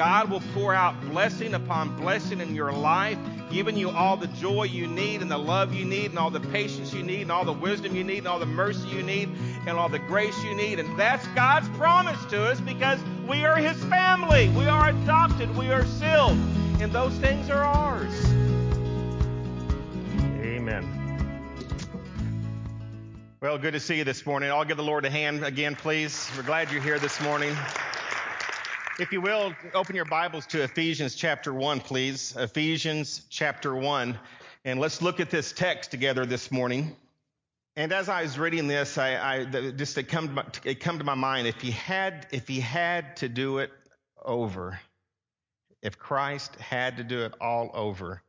God 0.00 0.30
will 0.30 0.40
pour 0.54 0.72
out 0.72 0.98
blessing 1.10 1.52
upon 1.52 1.94
blessing 1.94 2.40
in 2.40 2.54
your 2.54 2.72
life, 2.72 3.18
giving 3.50 3.76
you 3.76 3.90
all 3.90 4.16
the 4.16 4.28
joy 4.28 4.62
you 4.62 4.86
need 4.86 5.20
and 5.20 5.30
the 5.30 5.36
love 5.36 5.74
you 5.74 5.84
need 5.84 6.06
and 6.06 6.18
all 6.18 6.30
the 6.30 6.40
patience 6.40 6.94
you 6.94 7.02
need 7.02 7.20
and 7.20 7.30
all 7.30 7.44
the 7.44 7.52
wisdom 7.52 7.94
you 7.94 8.02
need 8.02 8.20
and 8.20 8.26
all 8.26 8.38
the 8.38 8.46
mercy 8.46 8.88
you 8.88 9.02
need 9.02 9.28
and 9.66 9.76
all 9.76 9.90
the 9.90 9.98
grace 9.98 10.42
you 10.42 10.54
need. 10.54 10.78
And 10.78 10.98
that's 10.98 11.26
God's 11.34 11.68
promise 11.76 12.18
to 12.30 12.42
us 12.44 12.58
because 12.62 12.98
we 13.28 13.44
are 13.44 13.56
His 13.56 13.76
family. 13.90 14.48
We 14.56 14.64
are 14.68 14.88
adopted. 14.88 15.54
We 15.54 15.70
are 15.70 15.84
sealed. 15.84 16.38
And 16.80 16.90
those 16.90 17.12
things 17.16 17.50
are 17.50 17.62
ours. 17.62 18.24
Amen. 20.40 20.88
Well, 23.42 23.58
good 23.58 23.74
to 23.74 23.80
see 23.80 23.98
you 23.98 24.04
this 24.04 24.24
morning. 24.24 24.50
I'll 24.50 24.64
give 24.64 24.78
the 24.78 24.82
Lord 24.82 25.04
a 25.04 25.10
hand 25.10 25.44
again, 25.44 25.76
please. 25.76 26.30
We're 26.38 26.42
glad 26.42 26.72
you're 26.72 26.80
here 26.80 26.98
this 26.98 27.20
morning. 27.20 27.54
If 29.00 29.12
you 29.12 29.22
will, 29.22 29.54
open 29.72 29.96
your 29.96 30.04
Bibles 30.04 30.44
to 30.48 30.62
Ephesians 30.62 31.14
chapter 31.14 31.54
1, 31.54 31.80
please. 31.80 32.36
Ephesians 32.36 33.22
chapter 33.30 33.74
1. 33.74 34.18
And 34.66 34.78
let's 34.78 35.00
look 35.00 35.20
at 35.20 35.30
this 35.30 35.52
text 35.52 35.90
together 35.90 36.26
this 36.26 36.52
morning. 36.52 36.94
And 37.76 37.94
as 37.94 38.10
I 38.10 38.20
was 38.20 38.38
reading 38.38 38.66
this, 38.66 38.98
I, 38.98 39.36
I 39.38 39.44
just 39.46 39.96
it 39.96 40.02
come, 40.02 40.28
to 40.28 40.34
my, 40.34 40.44
it 40.64 40.80
come 40.80 40.98
to 40.98 41.04
my 41.04 41.14
mind. 41.14 41.46
If 41.46 41.62
he 41.62 41.70
had, 41.70 42.26
if 42.30 42.46
he 42.46 42.60
had 42.60 43.16
to 43.16 43.28
do 43.30 43.56
it 43.56 43.70
over, 44.22 44.78
if 45.80 45.98
Christ 45.98 46.54
had 46.56 46.98
to 46.98 47.02
do 47.02 47.24
it 47.24 47.32
all 47.40 47.70
over, 47.72 48.22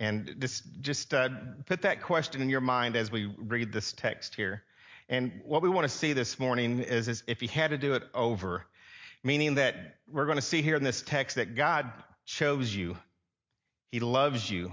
and 0.00 0.34
just 0.40 0.64
just 0.80 1.14
uh, 1.14 1.28
put 1.66 1.82
that 1.82 2.02
question 2.02 2.42
in 2.42 2.50
your 2.50 2.60
mind 2.60 2.96
as 2.96 3.12
we 3.12 3.32
read 3.38 3.72
this 3.72 3.92
text 3.92 4.34
here. 4.34 4.64
And 5.08 5.40
what 5.44 5.62
we 5.62 5.68
want 5.68 5.88
to 5.88 5.96
see 5.96 6.12
this 6.14 6.40
morning 6.40 6.80
is, 6.80 7.06
is 7.06 7.22
if 7.28 7.38
he 7.38 7.46
had 7.46 7.70
to 7.70 7.78
do 7.78 7.94
it 7.94 8.02
over, 8.12 8.66
meaning 9.22 9.56
that 9.56 9.74
we're 10.08 10.26
going 10.26 10.36
to 10.36 10.42
see 10.42 10.62
here 10.62 10.76
in 10.76 10.82
this 10.82 11.02
text 11.02 11.36
that 11.36 11.54
God 11.54 11.90
chose 12.24 12.74
you. 12.74 12.96
He 13.90 14.00
loves 14.00 14.50
you. 14.50 14.72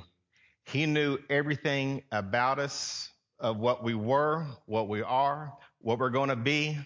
He 0.66 0.86
knew 0.86 1.18
everything 1.30 2.04
about 2.12 2.60
us, 2.60 3.10
of 3.40 3.58
what 3.58 3.84
we 3.84 3.94
were, 3.94 4.46
what 4.66 4.88
we 4.88 5.02
are, 5.02 5.54
what 5.80 6.00
we're 6.00 6.10
going 6.10 6.30
to 6.30 6.36
be, 6.36 6.78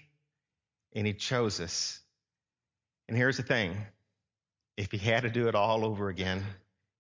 and 0.93 1.05
He 1.05 1.13
chose 1.13 1.59
us. 1.59 1.99
And 3.07 3.15
here's 3.15 3.37
the 3.37 3.43
thing 3.43 3.77
if 4.75 4.91
He 4.91 4.97
had 4.97 5.21
to 5.23 5.29
do 5.29 5.47
it 5.47 5.55
all 5.55 5.85
over 5.85 6.09
again, 6.09 6.43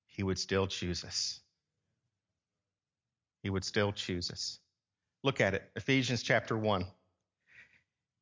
He 0.05 0.23
would 0.23 0.37
still 0.37 0.67
choose 0.67 1.03
us. 1.03 1.39
He 3.41 3.49
would 3.49 3.65
still 3.65 3.91
choose 3.91 4.29
us. 4.29 4.59
Look 5.23 5.41
at 5.41 5.55
it 5.55 5.63
Ephesians 5.75 6.21
chapter 6.21 6.55
1. 6.55 6.85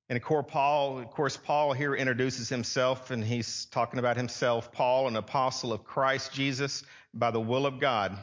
And 0.08 0.17
of 0.17 0.23
course, 0.23 0.45
Paul, 0.48 1.00
of 1.00 1.09
course, 1.11 1.36
Paul 1.36 1.73
here 1.73 1.95
introduces 1.95 2.48
himself 2.48 3.09
and 3.09 3.23
he's 3.23 3.66
talking 3.66 4.00
about 4.00 4.17
himself, 4.17 4.72
Paul, 4.72 5.08
an 5.08 5.16
apostle 5.16 5.73
of 5.73 5.84
Christ 5.84 6.31
Jesus 6.31 6.84
by 7.14 7.31
the 7.31 7.42
will 7.42 7.66
of 7.66 7.80
God, 7.80 8.17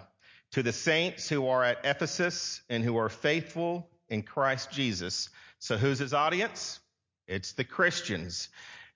to 0.53 0.63
the 0.63 0.73
saints 0.73 1.29
who 1.29 1.49
are 1.49 1.65
at 1.65 1.79
Ephesus 1.85 2.61
and 2.69 2.85
who 2.85 2.97
are 2.99 3.09
faithful 3.09 3.89
in 4.09 4.23
Christ 4.23 4.71
Jesus. 4.71 5.29
So 5.59 5.77
who's 5.77 5.99
his 5.99 6.15
audience? 6.15 6.79
It's 7.27 7.53
the 7.53 7.65
Christians. 7.65 8.49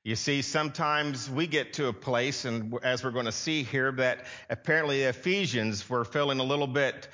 You 0.04 0.14
see, 0.14 0.42
sometimes 0.42 1.28
we 1.28 1.48
get 1.48 1.72
to 1.74 1.88
a 1.88 1.92
place, 1.92 2.44
and 2.44 2.78
as 2.84 3.02
we're 3.02 3.10
going 3.10 3.26
to 3.26 3.32
see 3.32 3.64
here, 3.64 3.90
that 3.92 4.26
apparently 4.48 5.00
the 5.00 5.08
Ephesians 5.08 5.88
were 5.90 6.04
feeling 6.04 6.38
a 6.38 6.44
little 6.44 6.68
bit 6.68 7.08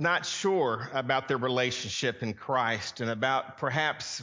not 0.00 0.24
sure 0.24 0.88
about 0.92 1.28
their 1.28 1.36
relationship 1.36 2.22
in 2.22 2.32
Christ 2.32 3.00
and 3.00 3.10
about 3.10 3.58
perhaps 3.58 4.22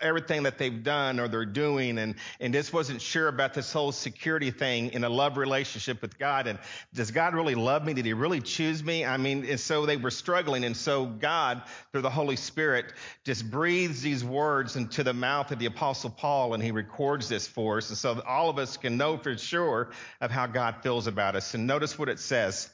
everything 0.00 0.44
that 0.44 0.58
they've 0.58 0.82
done 0.82 1.20
or 1.20 1.28
they're 1.28 1.44
doing 1.44 1.98
and, 1.98 2.14
and 2.40 2.54
just 2.54 2.72
wasn't 2.72 3.02
sure 3.02 3.28
about 3.28 3.54
this 3.54 3.72
whole 3.72 3.92
security 3.92 4.50
thing 4.50 4.92
in 4.92 5.04
a 5.04 5.08
love 5.08 5.36
relationship 5.36 6.00
with 6.00 6.18
God. 6.18 6.46
And 6.46 6.58
does 6.94 7.10
God 7.10 7.34
really 7.34 7.54
love 7.54 7.84
me? 7.84 7.94
Did 7.94 8.06
he 8.06 8.14
really 8.14 8.40
choose 8.40 8.82
me? 8.82 9.04
I 9.04 9.16
mean, 9.18 9.44
and 9.44 9.60
so 9.60 9.86
they 9.86 9.96
were 9.96 10.10
struggling. 10.10 10.64
And 10.64 10.76
so 10.76 11.06
God, 11.06 11.62
through 11.92 12.02
the 12.02 12.10
Holy 12.10 12.36
Spirit, 12.36 12.92
just 13.24 13.50
breathes 13.50 14.00
these 14.00 14.24
words 14.24 14.76
into 14.76 15.04
the 15.04 15.14
mouth 15.14 15.52
of 15.52 15.58
the 15.58 15.66
apostle 15.66 16.10
Paul 16.10 16.54
and 16.54 16.62
he 16.62 16.70
records 16.70 17.28
this 17.28 17.46
for 17.46 17.78
us. 17.78 17.90
And 17.90 17.98
so 17.98 18.22
all 18.26 18.48
of 18.48 18.58
us 18.58 18.76
can 18.76 18.96
know 18.96 19.18
for 19.18 19.36
sure 19.36 19.90
of 20.20 20.30
how 20.30 20.46
God 20.46 20.76
feels 20.82 21.06
about 21.06 21.36
us. 21.36 21.54
And 21.54 21.66
notice 21.66 21.98
what 21.98 22.08
it 22.08 22.18
says. 22.18 22.70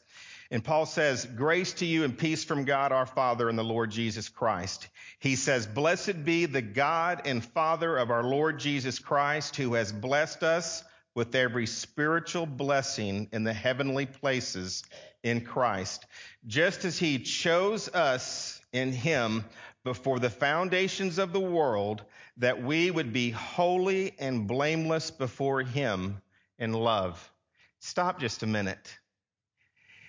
And 0.50 0.62
Paul 0.62 0.86
says, 0.86 1.24
Grace 1.24 1.72
to 1.74 1.86
you 1.86 2.04
and 2.04 2.16
peace 2.16 2.44
from 2.44 2.64
God 2.64 2.92
our 2.92 3.06
Father 3.06 3.48
and 3.48 3.58
the 3.58 3.64
Lord 3.64 3.90
Jesus 3.90 4.28
Christ. 4.28 4.88
He 5.18 5.36
says, 5.36 5.66
Blessed 5.66 6.24
be 6.24 6.46
the 6.46 6.62
God 6.62 7.22
and 7.24 7.44
Father 7.44 7.96
of 7.96 8.10
our 8.10 8.22
Lord 8.22 8.58
Jesus 8.58 8.98
Christ, 8.98 9.56
who 9.56 9.74
has 9.74 9.92
blessed 9.92 10.42
us 10.42 10.84
with 11.14 11.34
every 11.34 11.66
spiritual 11.66 12.46
blessing 12.46 13.28
in 13.32 13.44
the 13.44 13.52
heavenly 13.52 14.06
places 14.06 14.82
in 15.22 15.40
Christ, 15.40 16.04
just 16.46 16.84
as 16.84 16.98
he 16.98 17.18
chose 17.18 17.88
us 17.88 18.60
in 18.72 18.92
him 18.92 19.44
before 19.84 20.18
the 20.18 20.30
foundations 20.30 21.18
of 21.18 21.32
the 21.32 21.40
world, 21.40 22.02
that 22.38 22.62
we 22.62 22.90
would 22.90 23.12
be 23.12 23.30
holy 23.30 24.14
and 24.18 24.46
blameless 24.46 25.10
before 25.10 25.62
him 25.62 26.20
in 26.58 26.72
love. 26.72 27.32
Stop 27.78 28.18
just 28.18 28.42
a 28.42 28.46
minute. 28.46 28.98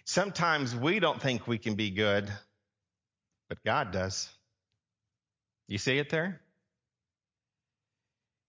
Sometimes 0.06 0.76
we 0.76 1.00
don't 1.00 1.22
think 1.22 1.48
we 1.48 1.58
can 1.58 1.76
be 1.76 1.90
good, 1.90 2.32
but 3.50 3.64
God 3.66 3.92
does. 3.92 4.30
You 5.68 5.78
see 5.78 5.98
it 5.98 6.10
there? 6.10 6.42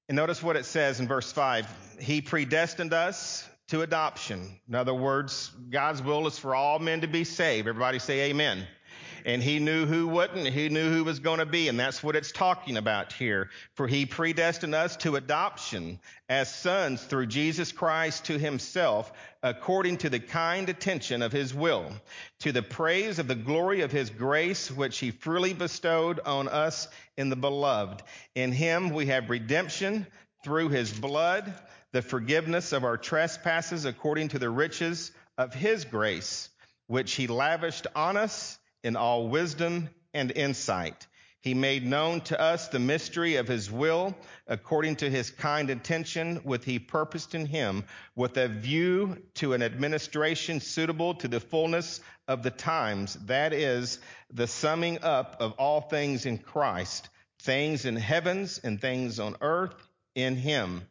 And 0.08 0.16
notice 0.16 0.42
what 0.42 0.56
it 0.56 0.66
says 0.66 1.00
in 1.00 1.08
verse 1.08 1.32
5 1.32 1.66
He 1.98 2.20
predestined 2.20 2.92
us 2.92 3.48
to 3.68 3.82
adoption. 3.82 4.60
In 4.68 4.74
other 4.74 4.94
words, 4.94 5.50
God's 5.70 6.02
will 6.02 6.26
is 6.26 6.38
for 6.38 6.54
all 6.54 6.78
men 6.78 7.00
to 7.00 7.08
be 7.08 7.24
saved. 7.24 7.66
Everybody 7.66 7.98
say 7.98 8.30
amen 8.30 8.66
and 9.26 9.42
he 9.42 9.58
knew 9.58 9.86
who 9.86 10.06
wouldn't. 10.06 10.46
He 10.46 10.68
knew 10.68 10.88
who 10.88 11.02
was 11.02 11.18
going 11.18 11.40
to 11.40 11.46
be. 11.46 11.66
And 11.66 11.78
that's 11.78 12.00
what 12.00 12.14
it's 12.14 12.30
talking 12.30 12.76
about 12.76 13.12
here. 13.12 13.50
For 13.74 13.88
he 13.88 14.06
predestined 14.06 14.74
us 14.74 14.96
to 14.98 15.16
adoption 15.16 15.98
as 16.28 16.54
sons 16.54 17.02
through 17.02 17.26
Jesus 17.26 17.72
Christ 17.72 18.26
to 18.26 18.38
himself, 18.38 19.12
according 19.42 19.96
to 19.98 20.10
the 20.10 20.20
kind 20.20 20.68
attention 20.68 21.22
of 21.22 21.32
his 21.32 21.52
will, 21.52 21.90
to 22.40 22.52
the 22.52 22.62
praise 22.62 23.18
of 23.18 23.26
the 23.26 23.34
glory 23.34 23.80
of 23.80 23.90
his 23.90 24.10
grace, 24.10 24.70
which 24.70 24.98
he 24.98 25.10
freely 25.10 25.54
bestowed 25.54 26.20
on 26.20 26.46
us 26.46 26.86
in 27.16 27.28
the 27.28 27.34
beloved. 27.36 28.04
In 28.36 28.52
him 28.52 28.90
we 28.90 29.06
have 29.06 29.28
redemption 29.28 30.06
through 30.44 30.68
his 30.68 30.92
blood, 30.92 31.52
the 31.90 32.00
forgiveness 32.00 32.72
of 32.72 32.84
our 32.84 32.96
trespasses 32.96 33.86
according 33.86 34.28
to 34.28 34.38
the 34.38 34.50
riches 34.50 35.10
of 35.36 35.52
his 35.52 35.84
grace, 35.84 36.48
which 36.86 37.14
he 37.14 37.26
lavished 37.26 37.88
on 37.96 38.16
us 38.16 38.56
in 38.86 38.94
all 38.94 39.26
wisdom 39.26 39.88
and 40.14 40.30
insight. 40.30 41.08
He 41.40 41.54
made 41.54 41.84
known 41.84 42.20
to 42.22 42.40
us 42.40 42.68
the 42.68 42.78
mystery 42.78 43.34
of 43.34 43.48
his 43.48 43.68
will 43.68 44.16
according 44.46 44.96
to 44.96 45.10
his 45.10 45.28
kind 45.28 45.70
intention, 45.70 46.36
which 46.44 46.64
he 46.64 46.78
purposed 46.78 47.34
in 47.34 47.46
him, 47.46 47.82
with 48.14 48.36
a 48.36 48.46
view 48.46 49.20
to 49.34 49.54
an 49.54 49.62
administration 49.62 50.60
suitable 50.60 51.14
to 51.16 51.26
the 51.26 51.40
fullness 51.40 52.00
of 52.28 52.44
the 52.44 52.50
times, 52.50 53.14
that 53.26 53.52
is, 53.52 53.98
the 54.32 54.46
summing 54.46 55.02
up 55.02 55.36
of 55.40 55.52
all 55.52 55.80
things 55.80 56.24
in 56.24 56.38
Christ, 56.38 57.08
things 57.42 57.86
in 57.86 57.96
heavens 57.96 58.60
and 58.62 58.80
things 58.80 59.18
on 59.18 59.36
earth 59.40 59.74
in 60.14 60.36
him. 60.36 60.82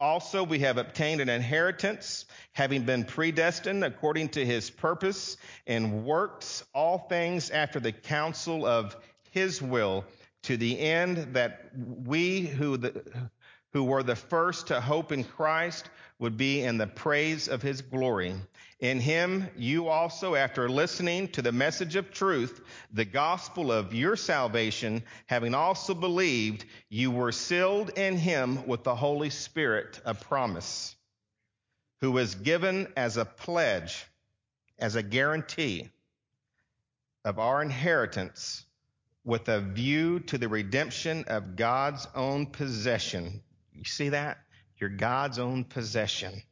Also, 0.00 0.42
we 0.42 0.58
have 0.58 0.76
obtained 0.76 1.20
an 1.20 1.28
inheritance, 1.28 2.26
having 2.52 2.84
been 2.84 3.04
predestined 3.04 3.84
according 3.84 4.28
to 4.30 4.44
his 4.44 4.68
purpose 4.68 5.36
and 5.66 6.04
works 6.04 6.64
all 6.74 6.98
things 6.98 7.50
after 7.50 7.78
the 7.78 7.92
counsel 7.92 8.66
of 8.66 8.96
his 9.30 9.62
will, 9.62 10.04
to 10.42 10.56
the 10.56 10.78
end 10.78 11.34
that 11.34 11.70
we 11.74 12.42
who, 12.42 12.76
the, 12.76 13.02
who 13.72 13.84
were 13.84 14.02
the 14.02 14.16
first 14.16 14.66
to 14.68 14.80
hope 14.80 15.10
in 15.10 15.24
Christ 15.24 15.88
would 16.18 16.36
be 16.36 16.62
in 16.62 16.76
the 16.76 16.86
praise 16.86 17.48
of 17.48 17.62
his 17.62 17.80
glory. 17.80 18.34
In 18.80 19.00
him, 19.00 19.48
you 19.56 19.88
also, 19.88 20.34
after 20.34 20.68
listening 20.68 21.28
to 21.28 21.42
the 21.42 21.52
message 21.52 21.94
of 21.96 22.10
truth, 22.10 22.60
the 22.92 23.04
gospel 23.04 23.70
of 23.70 23.94
your 23.94 24.16
salvation, 24.16 25.04
having 25.26 25.54
also 25.54 25.94
believed, 25.94 26.64
you 26.88 27.10
were 27.10 27.32
sealed 27.32 27.90
in 27.90 28.16
him 28.16 28.66
with 28.66 28.82
the 28.82 28.96
Holy 28.96 29.30
Spirit 29.30 30.00
of 30.04 30.20
promise, 30.20 30.96
who 32.00 32.10
was 32.10 32.34
given 32.34 32.92
as 32.96 33.16
a 33.16 33.24
pledge, 33.24 34.04
as 34.78 34.96
a 34.96 35.02
guarantee 35.02 35.88
of 37.24 37.38
our 37.38 37.62
inheritance 37.62 38.66
with 39.24 39.48
a 39.48 39.60
view 39.60 40.20
to 40.20 40.36
the 40.36 40.48
redemption 40.48 41.24
of 41.28 41.56
God's 41.56 42.06
own 42.14 42.46
possession. 42.46 43.40
You 43.72 43.84
see 43.84 44.10
that? 44.10 44.38
You're 44.78 44.90
God's 44.90 45.38
own 45.38 45.64
possession 45.64 46.42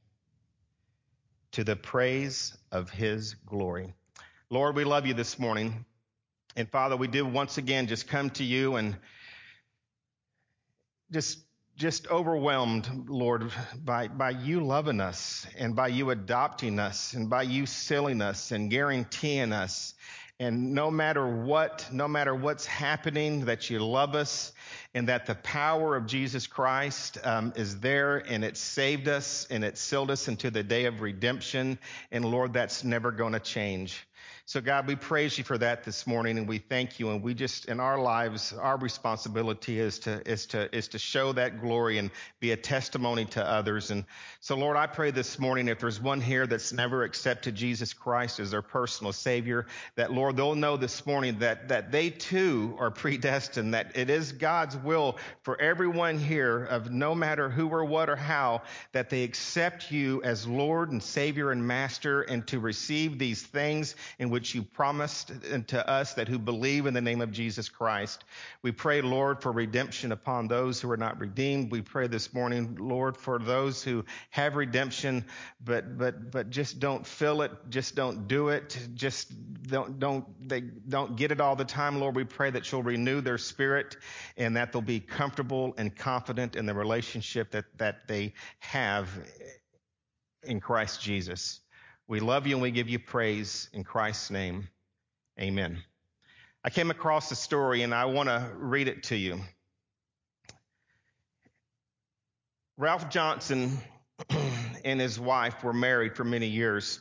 to 1.52 1.64
the 1.64 1.76
praise 1.76 2.56
of 2.70 2.90
his 2.90 3.34
glory. 3.46 3.93
Lord, 4.50 4.76
we 4.76 4.84
love 4.84 5.06
you 5.06 5.14
this 5.14 5.38
morning. 5.38 5.84
And 6.56 6.69
Father, 6.70 6.96
we 6.96 7.08
do 7.08 7.25
once 7.25 7.58
again 7.58 7.87
just 7.87 8.08
come 8.08 8.31
to 8.31 8.44
you 8.44 8.76
and 8.76 8.96
just 11.10 11.38
just 11.76 12.06
overwhelmed, 12.08 13.08
Lord, 13.08 13.50
by, 13.82 14.08
by 14.08 14.31
you 14.31 14.60
loving 14.60 15.00
us 15.00 15.46
and 15.58 15.75
by 15.75 15.88
you 15.88 16.10
adopting 16.10 16.78
us 16.78 17.14
and 17.14 17.31
by 17.31 17.43
you 17.43 17.64
sealing 17.66 18.20
us 18.20 18.52
and 18.52 18.70
guaranteeing 18.70 19.52
us. 19.52 19.94
And 20.40 20.73
no 20.75 20.90
matter 20.90 21.26
what, 21.26 21.88
no 21.93 22.08
matter 22.08 22.34
what's 22.34 22.67
happening, 22.67 23.44
that 23.44 23.70
you 23.70 23.79
love 23.79 24.14
us 24.14 24.52
and 24.94 25.08
that 25.08 25.26
the 25.26 25.37
power 25.37 25.94
of 25.94 26.06
Jesus 26.06 26.46
Christ 26.46 27.19
um, 27.23 27.52
is 27.55 27.79
there 27.81 28.19
and 28.19 28.44
it 28.44 28.56
saved 28.56 29.08
us 29.08 29.46
and 29.50 29.62
it 29.62 29.79
sealed 29.79 30.11
us 30.11 30.29
into 30.29 30.50
the 30.50 30.62
day 30.62 30.87
of 30.87 31.00
redemption. 31.00 31.79
And 32.11 32.25
Lord, 32.25 32.52
that's 32.52 32.82
never 32.82 33.12
going 33.12 33.34
to 33.34 33.40
change. 33.40 34.05
So 34.52 34.60
God, 34.60 34.87
we 34.87 34.96
praise 34.96 35.38
you 35.38 35.44
for 35.44 35.56
that 35.56 35.82
this 35.82 36.06
morning 36.06 36.37
and 36.37 36.46
we 36.46 36.58
thank 36.58 37.00
you. 37.00 37.08
And 37.08 37.22
we 37.22 37.32
just, 37.32 37.70
in 37.70 37.81
our 37.81 37.99
lives, 37.99 38.52
our 38.52 38.76
responsibility 38.76 39.81
is 39.81 39.99
to, 40.00 40.20
is 40.31 40.44
to, 40.49 40.69
is 40.76 40.88
to 40.88 40.99
show 40.99 41.32
that 41.32 41.58
glory 41.58 41.96
and 41.96 42.10
be 42.38 42.52
a 42.52 42.56
testimony 42.58 43.25
to 43.25 43.43
others. 43.43 43.90
And 43.90 44.04
so 44.40 44.54
Lord, 44.54 44.76
I 44.76 44.87
pray 44.87 45.10
this 45.10 45.38
morning, 45.38 45.69
if 45.69 45.78
there's 45.78 46.02
one 46.02 46.20
here 46.20 46.46
that's 46.46 46.70
never 46.70 47.02
accepted 47.02 47.54
Jesus 47.54 47.94
Christ 47.94 48.40
as 48.40 48.50
their 48.50 48.60
personal 48.60 49.14
savior, 49.14 49.64
that 49.96 50.12
Lord, 50.12 50.37
they'll 50.37 50.54
know 50.54 50.76
this 50.76 51.06
morning 51.06 51.38
that, 51.38 51.69
that 51.69 51.90
they 51.90 52.10
too 52.10 52.76
are 52.78 52.90
predestined, 53.02 53.72
that 53.72 53.93
it 53.96 54.10
is 54.10 54.32
God's 54.32 54.76
will 54.76 55.16
for 55.40 55.58
everyone 55.62 56.19
here 56.19 56.64
of 56.64 56.90
no 56.90 57.14
matter 57.14 57.49
who 57.49 57.70
or 57.70 57.87
what 57.87 58.10
or 58.10 58.16
how, 58.16 58.60
that 58.93 59.08
they 59.08 59.22
accept 59.22 59.90
you 59.90 60.22
as 60.25 60.46
Lord 60.46 60.93
and 60.93 61.02
Savior 61.02 61.52
and 61.52 61.66
Master 61.66 62.20
and 62.20 62.46
to 62.49 62.60
receive 62.60 63.19
these 63.19 63.40
things 63.40 63.96
in 64.19 64.28
which 64.28 64.42
you 64.55 64.62
promised 64.62 65.33
to 65.69 65.89
us 65.89 66.15
that 66.15 66.29
who 66.29 66.39
believe 66.39 66.87
in 66.87 66.94
the 66.94 67.00
name 67.00 67.21
of 67.21 67.33
Jesus 67.33 67.69
Christ. 67.69 68.25
We 68.62 68.73
pray, 68.73 69.00
Lord, 69.00 69.43
for 69.43 69.53
redemption 69.53 70.12
upon 70.12 70.49
those 70.49 70.81
who 70.81 70.91
are 70.91 70.97
not 70.97 71.19
redeemed. 71.21 71.71
We 71.71 71.83
pray 71.83 72.06
this 72.06 72.35
morning, 72.35 72.77
Lord, 72.79 73.17
for 73.17 73.39
those 73.39 73.83
who 73.83 74.05
have 74.31 74.56
redemption, 74.56 75.25
but, 75.65 75.97
but, 75.99 76.31
but 76.31 76.50
just 76.50 76.81
don't 76.81 77.06
feel 77.06 77.43
it. 77.43 77.53
Just 77.71 77.94
don't 77.94 78.29
do 78.29 78.49
it. 78.49 78.79
Just 78.94 79.33
don't, 79.65 79.99
don't, 79.99 80.49
they 80.49 80.61
don't 80.61 81.17
get 81.17 81.33
it 81.33 81.41
all 81.41 81.56
the 81.56 81.65
time. 81.65 81.99
Lord, 81.99 82.15
we 82.15 82.25
pray 82.25 82.50
that 82.50 82.71
you'll 82.71 82.83
renew 82.83 83.21
their 83.21 83.38
spirit 83.38 83.97
and 84.37 84.56
that 84.56 84.73
they'll 84.73 84.83
be 84.83 85.00
comfortable 85.00 85.75
and 85.79 85.95
confident 85.97 86.56
in 86.56 86.67
the 86.67 86.75
relationship 86.75 87.50
that, 87.53 87.65
that 87.79 88.06
they 88.09 88.35
have 88.59 89.09
in 90.45 90.61
Christ 90.61 91.00
Jesus. 91.00 91.62
We 92.12 92.20
love 92.20 92.47
you 92.47 92.56
and 92.56 92.62
we 92.62 92.70
give 92.70 92.91
you 92.91 92.99
praise 92.99 93.70
in 93.73 93.85
Christ's 93.85 94.31
name. 94.31 94.69
Amen. 95.41 95.82
I 96.62 96.69
came 96.69 96.91
across 96.91 97.31
a 97.31 97.35
story 97.35 97.85
and 97.85 97.94
I 97.94 98.05
want 98.05 98.29
to 98.29 98.50
read 98.55 98.87
it 98.87 99.05
to 99.05 99.17
you. 99.17 99.41
Ralph 102.76 103.09
Johnson 103.09 103.79
and 104.85 105.00
his 105.00 105.19
wife 105.19 105.64
were 105.64 105.73
married 105.73 106.14
for 106.14 106.23
many 106.23 106.49
years 106.49 107.00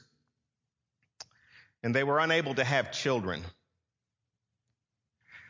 and 1.83 1.93
they 1.93 2.05
were 2.05 2.19
unable 2.19 2.55
to 2.55 2.63
have 2.63 2.93
children. 2.93 3.43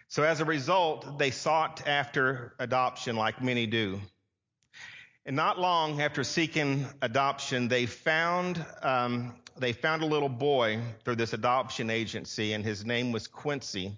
So 0.07 0.23
as 0.23 0.39
a 0.39 0.45
result, 0.45 1.19
they 1.19 1.29
sought 1.29 1.87
after 1.87 2.55
adoption 2.57 3.15
like 3.15 3.43
many 3.43 3.67
do. 3.67 4.01
And 5.23 5.35
not 5.35 5.59
long 5.59 6.01
after 6.01 6.23
seeking 6.23 6.87
adoption, 7.03 7.67
they 7.67 7.85
found 7.85 8.65
um, 8.81 9.35
they 9.57 9.73
found 9.73 10.03
a 10.03 10.05
little 10.05 10.29
boy 10.29 10.79
through 11.03 11.15
this 11.15 11.33
adoption 11.33 11.89
agency, 11.89 12.53
and 12.53 12.63
his 12.63 12.85
name 12.85 13.11
was 13.11 13.27
Quincy. 13.27 13.97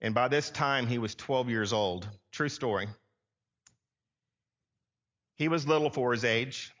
And 0.00 0.14
by 0.14 0.28
this 0.28 0.50
time, 0.50 0.86
he 0.86 0.98
was 0.98 1.14
12 1.14 1.48
years 1.48 1.72
old. 1.72 2.08
True 2.30 2.48
story. 2.48 2.88
He 5.36 5.48
was 5.48 5.66
little 5.66 5.90
for 5.90 6.12
his 6.12 6.24
age. 6.24 6.72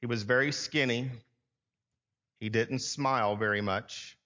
He 0.00 0.06
was 0.06 0.22
very 0.22 0.52
skinny. 0.52 1.10
He 2.38 2.48
didn't 2.48 2.80
smile 2.80 3.36
very 3.36 3.60
much. 3.60 4.16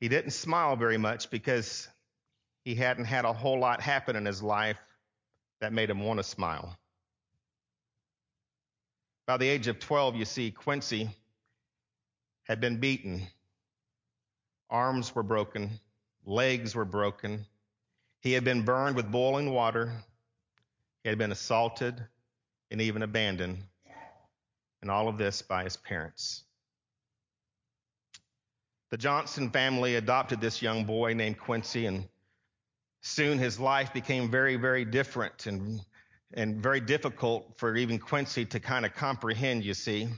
He 0.00 0.08
didn't 0.08 0.30
smile 0.30 0.76
very 0.76 0.96
much 0.96 1.30
because 1.30 1.88
he 2.64 2.74
hadn't 2.74 3.04
had 3.04 3.24
a 3.24 3.32
whole 3.32 3.58
lot 3.58 3.80
happen 3.80 4.16
in 4.16 4.24
his 4.24 4.42
life 4.42 4.78
that 5.60 5.72
made 5.72 5.90
him 5.90 6.00
want 6.00 6.18
to 6.18 6.24
smile. 6.24 6.78
By 9.28 9.36
the 9.36 9.46
age 9.46 9.66
of 9.66 9.78
12, 9.78 10.16
you 10.16 10.24
see, 10.24 10.50
Quincy 10.50 11.10
had 12.44 12.60
been 12.60 12.80
beaten. 12.80 13.26
Arms 14.70 15.14
were 15.14 15.22
broken, 15.22 15.80
legs 16.24 16.74
were 16.74 16.86
broken. 16.86 17.44
He 18.22 18.32
had 18.32 18.42
been 18.42 18.64
burned 18.64 18.96
with 18.96 19.12
boiling 19.12 19.52
water. 19.52 19.92
He 21.02 21.10
had 21.10 21.18
been 21.18 21.30
assaulted 21.30 22.02
and 22.70 22.80
even 22.80 23.02
abandoned. 23.02 23.64
And 24.80 24.90
all 24.90 25.08
of 25.08 25.18
this 25.18 25.42
by 25.42 25.64
his 25.64 25.76
parents. 25.76 26.44
The 28.88 28.96
Johnson 28.96 29.50
family 29.50 29.96
adopted 29.96 30.40
this 30.40 30.62
young 30.62 30.86
boy 30.86 31.12
named 31.12 31.38
Quincy, 31.38 31.84
and 31.84 32.08
soon 33.02 33.36
his 33.36 33.60
life 33.60 33.92
became 33.92 34.30
very, 34.30 34.56
very 34.56 34.86
different 34.86 35.44
and, 35.44 35.82
and 36.34 36.62
very 36.62 36.80
difficult 36.80 37.54
for 37.56 37.76
even 37.76 37.98
Quincy 37.98 38.44
to 38.46 38.60
kind 38.60 38.84
of 38.84 38.94
comprehend, 38.94 39.64
you 39.64 39.74
see, 39.74 40.08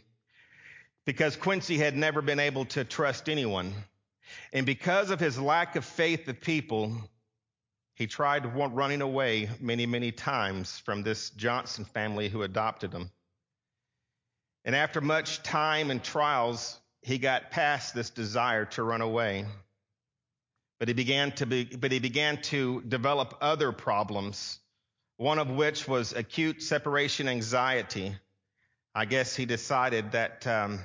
because 1.07 1.37
Quincy 1.37 1.79
had 1.79 1.97
never 1.97 2.23
been 2.23 2.41
able 2.41 2.65
to 2.67 2.85
trust 2.85 3.29
anyone. 3.29 3.73
And 4.53 4.67
because 4.67 5.11
of 5.11 5.21
his 5.21 5.39
lack 5.39 5.77
of 5.77 5.85
faith 5.85 6.29
of 6.29 6.41
people, 6.41 6.97
he 7.95 8.07
tried 8.07 8.57
running 8.57 9.03
away 9.03 9.51
many, 9.61 9.87
many 9.87 10.13
times 10.13 10.79
from 10.81 11.03
this 11.03 11.31
Johnson 11.31 11.85
family 11.85 12.29
who 12.29 12.43
adopted 12.43 12.93
him. 12.93 13.11
And 14.65 14.75
after 14.75 15.01
much 15.01 15.43
time 15.43 15.91
and 15.91 16.03
trials, 16.03 16.79
he 17.03 17.19
got 17.19 17.51
past 17.51 17.95
this 17.95 18.11
desire 18.11 18.67
to 18.67 18.83
run 18.83 19.01
away. 19.01 19.47
But 20.79 20.89
he 20.89 20.95
began 20.95 21.33
to 21.33 21.47
be, 21.47 21.65
but 21.65 21.93
he 21.93 21.99
began 21.99 22.41
to 22.43 22.83
develop 22.83 23.37
other 23.41 23.73
problems, 23.73 24.59
one 25.21 25.39
of 25.39 25.51
which 25.51 25.87
was 25.87 26.15
acute 26.15 26.63
separation 26.63 27.29
anxiety. 27.29 28.17
I 28.95 29.05
guess 29.05 29.37
he 29.37 29.45
decided 29.45 30.13
that 30.13 30.47
um, 30.47 30.81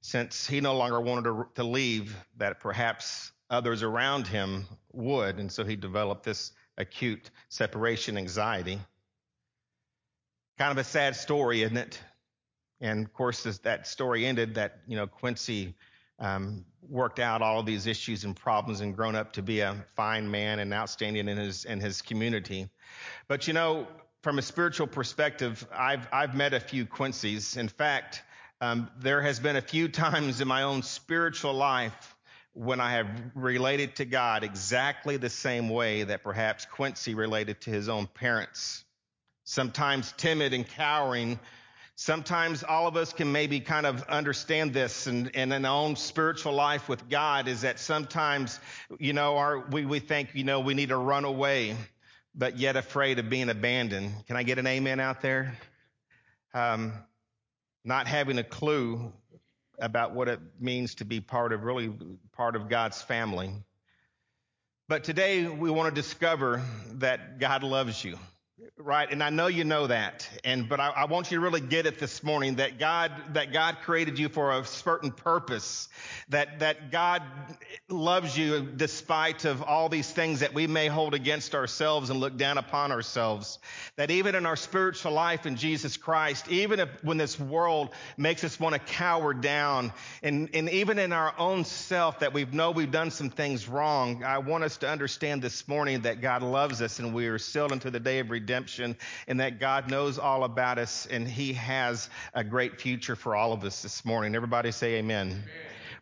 since 0.00 0.46
he 0.46 0.62
no 0.62 0.74
longer 0.74 0.98
wanted 0.98 1.24
to, 1.24 1.46
to 1.56 1.62
leave, 1.62 2.16
that 2.38 2.60
perhaps 2.60 3.30
others 3.50 3.82
around 3.82 4.28
him 4.28 4.64
would, 4.94 5.40
and 5.40 5.52
so 5.52 5.62
he 5.62 5.76
developed 5.76 6.24
this 6.24 6.52
acute 6.78 7.30
separation 7.50 8.16
anxiety. 8.16 8.80
Kind 10.56 10.72
of 10.72 10.78
a 10.78 10.84
sad 10.84 11.14
story, 11.14 11.60
isn't 11.60 11.76
it? 11.76 12.00
And 12.80 13.04
of 13.04 13.12
course, 13.12 13.44
as 13.44 13.58
that 13.58 13.86
story 13.86 14.24
ended, 14.24 14.54
that 14.54 14.78
you 14.86 14.96
know 14.96 15.06
Quincy 15.06 15.74
um, 16.22 16.64
worked 16.88 17.18
out 17.18 17.42
all 17.42 17.60
of 17.60 17.66
these 17.66 17.86
issues 17.86 18.24
and 18.24 18.34
problems 18.34 18.80
and 18.80 18.96
grown 18.96 19.14
up 19.14 19.32
to 19.32 19.42
be 19.42 19.60
a 19.60 19.84
fine 19.96 20.30
man 20.30 20.60
and 20.60 20.72
outstanding 20.72 21.28
in 21.28 21.36
his 21.36 21.64
in 21.64 21.80
his 21.80 22.00
community. 22.00 22.68
But 23.28 23.46
you 23.46 23.52
know, 23.52 23.88
from 24.22 24.38
a 24.38 24.42
spiritual 24.42 24.86
perspective, 24.86 25.66
I've 25.74 26.06
I've 26.12 26.34
met 26.34 26.54
a 26.54 26.60
few 26.60 26.86
Quincy's. 26.86 27.56
In 27.56 27.68
fact, 27.68 28.22
um, 28.60 28.88
there 29.00 29.20
has 29.20 29.40
been 29.40 29.56
a 29.56 29.62
few 29.62 29.88
times 30.04 30.40
in 30.40 30.48
my 30.48 30.62
own 30.62 30.82
spiritual 30.82 31.54
life 31.54 32.16
when 32.54 32.80
I 32.80 32.92
have 32.92 33.08
related 33.34 33.96
to 33.96 34.04
God 34.04 34.44
exactly 34.44 35.16
the 35.16 35.30
same 35.30 35.70
way 35.70 36.04
that 36.04 36.22
perhaps 36.22 36.66
Quincy 36.66 37.14
related 37.14 37.62
to 37.62 37.70
his 37.70 37.88
own 37.88 38.06
parents. 38.06 38.84
Sometimes 39.44 40.12
timid 40.18 40.52
and 40.52 40.68
cowering 40.68 41.40
Sometimes 42.04 42.64
all 42.64 42.88
of 42.88 42.96
us 42.96 43.12
can 43.12 43.30
maybe 43.30 43.60
kind 43.60 43.86
of 43.86 44.02
understand 44.08 44.72
this 44.72 45.06
and, 45.06 45.30
and 45.36 45.52
in 45.52 45.64
our 45.64 45.84
own 45.84 45.94
spiritual 45.94 46.52
life 46.52 46.88
with 46.88 47.08
God 47.08 47.46
is 47.46 47.60
that 47.60 47.78
sometimes, 47.78 48.58
you 48.98 49.12
know, 49.12 49.36
our, 49.36 49.60
we, 49.60 49.86
we 49.86 50.00
think, 50.00 50.30
you 50.34 50.42
know, 50.42 50.58
we 50.58 50.74
need 50.74 50.88
to 50.88 50.96
run 50.96 51.24
away, 51.24 51.76
but 52.34 52.58
yet 52.58 52.74
afraid 52.74 53.20
of 53.20 53.30
being 53.30 53.48
abandoned. 53.48 54.26
Can 54.26 54.36
I 54.36 54.42
get 54.42 54.58
an 54.58 54.66
amen 54.66 54.98
out 54.98 55.20
there? 55.20 55.56
Um, 56.52 56.92
not 57.84 58.08
having 58.08 58.36
a 58.36 58.44
clue 58.44 59.12
about 59.78 60.12
what 60.12 60.26
it 60.26 60.40
means 60.58 60.96
to 60.96 61.04
be 61.04 61.20
part 61.20 61.52
of 61.52 61.62
really 61.62 61.92
part 62.32 62.56
of 62.56 62.68
God's 62.68 63.00
family. 63.00 63.52
But 64.88 65.04
today 65.04 65.46
we 65.46 65.70
want 65.70 65.94
to 65.94 66.02
discover 66.02 66.62
that 66.94 67.38
God 67.38 67.62
loves 67.62 68.02
you 68.04 68.18
right? 68.76 69.10
And 69.10 69.22
I 69.22 69.30
know 69.30 69.46
you 69.46 69.64
know 69.64 69.86
that. 69.86 70.28
And 70.44 70.68
but 70.68 70.80
I, 70.80 70.90
I, 70.90 71.04
want 71.06 71.30
you 71.30 71.38
to 71.38 71.42
really 71.42 71.60
get 71.60 71.86
it 71.86 71.98
this 71.98 72.22
morning 72.22 72.56
that 72.56 72.78
God 72.78 73.12
that 73.32 73.52
God 73.52 73.78
created 73.82 74.18
you 74.18 74.28
for 74.28 74.52
a 74.52 74.64
certain 74.64 75.10
purpose. 75.10 75.88
That 76.28 76.60
that 76.60 76.90
God 76.90 77.22
loves 77.88 78.36
you 78.36 78.62
despite 78.62 79.44
of 79.44 79.62
all 79.62 79.88
these 79.88 80.10
things 80.10 80.40
that 80.40 80.54
we 80.54 80.66
may 80.66 80.88
hold 80.88 81.14
against 81.14 81.54
ourselves 81.54 82.10
and 82.10 82.20
look 82.20 82.36
down 82.36 82.58
upon 82.58 82.92
ourselves. 82.92 83.58
That 83.96 84.10
even 84.10 84.34
in 84.34 84.46
our 84.46 84.56
spiritual 84.56 85.12
life 85.12 85.46
in 85.46 85.56
Jesus 85.56 85.96
Christ, 85.96 86.48
even 86.50 86.80
if 86.80 86.88
when 87.02 87.16
this 87.16 87.38
world 87.38 87.90
makes 88.16 88.44
us 88.44 88.60
want 88.60 88.74
to 88.74 88.80
cower 88.80 89.34
down, 89.34 89.92
and, 90.22 90.50
and 90.54 90.68
even 90.68 90.98
in 90.98 91.12
our 91.12 91.34
own 91.38 91.64
self 91.64 92.20
that 92.20 92.32
we 92.32 92.44
know 92.44 92.70
we've 92.70 92.90
done 92.90 93.10
some 93.10 93.30
things 93.30 93.68
wrong, 93.68 94.24
I 94.24 94.38
want 94.38 94.64
us 94.64 94.76
to 94.78 94.88
understand 94.88 95.42
this 95.42 95.66
morning 95.66 96.02
that 96.02 96.20
God 96.20 96.42
loves 96.42 96.82
us 96.82 96.98
and 96.98 97.14
we 97.14 97.26
are 97.28 97.38
sealed 97.38 97.72
into 97.72 97.90
the 97.90 98.00
day 98.00 98.18
of 98.18 98.30
redemption 98.30 98.41
and 98.50 99.40
that 99.40 99.60
God 99.60 99.90
knows 99.90 100.18
all 100.18 100.44
about 100.44 100.78
us 100.78 101.06
and 101.10 101.26
He 101.26 101.52
has 101.54 102.08
a 102.34 102.44
great 102.44 102.80
future 102.80 103.16
for 103.16 103.36
all 103.36 103.52
of 103.52 103.64
us 103.64 103.82
this 103.82 104.04
morning. 104.04 104.34
Everybody 104.34 104.72
say 104.72 104.94
amen. 104.94 105.28
amen. 105.28 105.42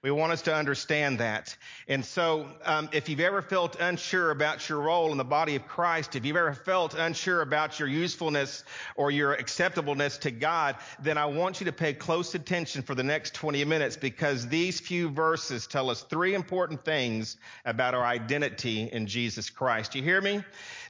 We 0.02 0.10
want 0.10 0.32
us 0.32 0.40
to 0.42 0.54
understand 0.54 1.18
that. 1.18 1.54
And 1.86 2.02
so, 2.02 2.48
um, 2.64 2.88
if 2.90 3.10
you've 3.10 3.20
ever 3.20 3.42
felt 3.42 3.78
unsure 3.78 4.30
about 4.30 4.66
your 4.66 4.80
role 4.80 5.12
in 5.12 5.18
the 5.18 5.24
body 5.24 5.56
of 5.56 5.66
Christ, 5.66 6.16
if 6.16 6.24
you've 6.24 6.38
ever 6.38 6.54
felt 6.54 6.94
unsure 6.94 7.42
about 7.42 7.78
your 7.78 7.86
usefulness 7.86 8.64
or 8.96 9.10
your 9.10 9.34
acceptableness 9.34 10.16
to 10.20 10.30
God, 10.30 10.76
then 11.02 11.18
I 11.18 11.26
want 11.26 11.60
you 11.60 11.66
to 11.66 11.72
pay 11.72 11.92
close 11.92 12.34
attention 12.34 12.80
for 12.80 12.94
the 12.94 13.02
next 13.02 13.34
20 13.34 13.62
minutes 13.66 13.98
because 13.98 14.48
these 14.48 14.80
few 14.80 15.10
verses 15.10 15.66
tell 15.66 15.90
us 15.90 16.00
three 16.04 16.32
important 16.32 16.82
things 16.82 17.36
about 17.66 17.94
our 17.94 18.04
identity 18.04 18.88
in 18.90 19.06
Jesus 19.06 19.50
Christ. 19.50 19.94
You 19.94 20.02
hear 20.02 20.22
me? 20.22 20.42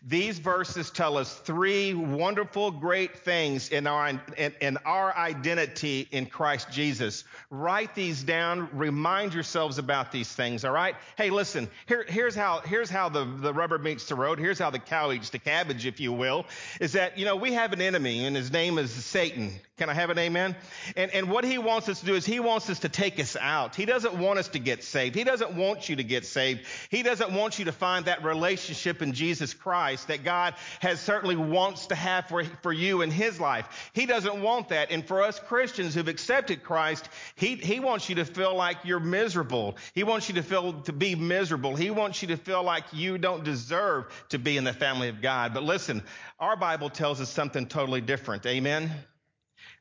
These 0.06 0.38
verses 0.38 0.90
tell 0.90 1.18
us 1.18 1.34
three 1.34 1.92
wonderful, 1.92 2.70
great 2.70 3.18
things 3.18 3.68
in 3.68 3.86
our, 3.86 4.08
in, 4.38 4.54
in, 4.62 4.78
our 4.86 5.14
identity 5.14 6.08
in 6.10 6.24
Christ 6.24 6.70
Jesus. 6.72 7.24
Write 7.50 7.94
these 7.94 8.22
down. 8.22 8.70
Remind 8.72 9.34
yourselves 9.34 9.76
about 9.76 10.10
these 10.10 10.32
things, 10.32 10.64
all 10.64 10.72
right? 10.72 10.94
Hey, 11.18 11.28
listen, 11.28 11.68
here, 11.84 12.06
here's 12.08 12.34
how, 12.34 12.60
here's 12.60 12.88
how 12.88 13.10
the, 13.10 13.26
the 13.26 13.52
rubber 13.52 13.78
meets 13.78 14.06
the 14.06 14.14
road. 14.14 14.38
Here's 14.38 14.58
how 14.58 14.70
the 14.70 14.78
cow 14.78 15.12
eats 15.12 15.28
the 15.28 15.38
cabbage, 15.38 15.84
if 15.84 16.00
you 16.00 16.14
will, 16.14 16.46
is 16.80 16.92
that, 16.92 17.18
you 17.18 17.26
know, 17.26 17.36
we 17.36 17.52
have 17.52 17.74
an 17.74 17.82
enemy 17.82 18.24
and 18.24 18.34
his 18.34 18.50
name 18.50 18.78
is 18.78 18.90
Satan. 18.90 19.60
Can 19.76 19.90
I 19.90 19.94
have 19.94 20.08
an 20.08 20.18
amen? 20.18 20.56
And, 20.96 21.10
and 21.10 21.30
what 21.30 21.44
he 21.44 21.58
wants 21.58 21.90
us 21.90 22.00
to 22.00 22.06
do 22.06 22.14
is 22.14 22.24
he 22.24 22.40
wants 22.40 22.70
us 22.70 22.80
to 22.80 22.88
take 22.88 23.20
us 23.20 23.36
out. 23.38 23.74
He 23.74 23.84
doesn't 23.84 24.14
want 24.14 24.38
us 24.38 24.48
to 24.48 24.58
get 24.58 24.82
saved. 24.82 25.14
He 25.14 25.24
doesn't 25.24 25.54
want 25.54 25.90
you 25.90 25.96
to 25.96 26.04
get 26.04 26.24
saved. 26.24 26.62
He 26.88 27.02
doesn't 27.02 27.32
want 27.32 27.58
you 27.58 27.66
to 27.66 27.72
find 27.72 28.06
that 28.06 28.24
relationship 28.24 29.02
in 29.02 29.12
Jesus 29.12 29.52
Christ 29.52 29.89
Christ 29.90 30.06
that 30.06 30.22
God 30.22 30.54
has 30.78 31.00
certainly 31.00 31.34
wants 31.34 31.86
to 31.88 31.96
have 31.96 32.26
for, 32.28 32.44
for 32.62 32.72
you 32.72 33.02
in 33.02 33.10
his 33.10 33.40
life. 33.40 33.90
He 33.92 34.06
doesn't 34.06 34.40
want 34.40 34.68
that. 34.68 34.92
And 34.92 35.04
for 35.04 35.20
us 35.20 35.40
Christians 35.40 35.94
who've 35.94 36.06
accepted 36.06 36.62
Christ, 36.62 37.08
he, 37.34 37.56
he 37.56 37.80
wants 37.80 38.08
you 38.08 38.14
to 38.16 38.24
feel 38.24 38.54
like 38.54 38.76
you're 38.84 39.00
miserable. 39.00 39.76
He 39.92 40.04
wants 40.04 40.28
you 40.28 40.36
to 40.36 40.44
feel 40.44 40.74
to 40.82 40.92
be 40.92 41.16
miserable. 41.16 41.74
He 41.74 41.90
wants 41.90 42.22
you 42.22 42.28
to 42.28 42.36
feel 42.36 42.62
like 42.62 42.84
you 42.92 43.18
don't 43.18 43.42
deserve 43.42 44.04
to 44.28 44.38
be 44.38 44.56
in 44.56 44.62
the 44.62 44.72
family 44.72 45.08
of 45.08 45.20
God. 45.20 45.54
But 45.54 45.64
listen, 45.64 46.04
our 46.38 46.54
Bible 46.54 46.88
tells 46.88 47.20
us 47.20 47.28
something 47.28 47.66
totally 47.66 48.00
different. 48.00 48.46
Amen. 48.46 48.92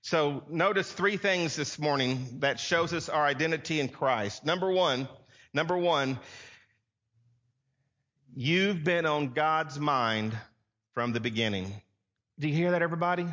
So 0.02 0.42
notice 0.50 0.92
three 0.92 1.18
things 1.18 1.56
this 1.56 1.78
morning 1.78 2.40
that 2.40 2.60
shows 2.60 2.94
us 2.94 3.10
our 3.10 3.24
identity 3.24 3.80
in 3.80 3.90
Christ. 3.90 4.44
Number 4.44 4.72
one, 4.72 5.08
number 5.54 5.78
one, 5.78 6.18
You've 8.36 8.84
been 8.84 9.06
on 9.06 9.34
God's 9.34 9.80
mind 9.80 10.38
from 10.94 11.14
the 11.14 11.20
beginning. 11.20 11.82
Do 12.40 12.48
you 12.48 12.54
hear 12.54 12.72
that, 12.72 12.82
everybody? 12.82 13.26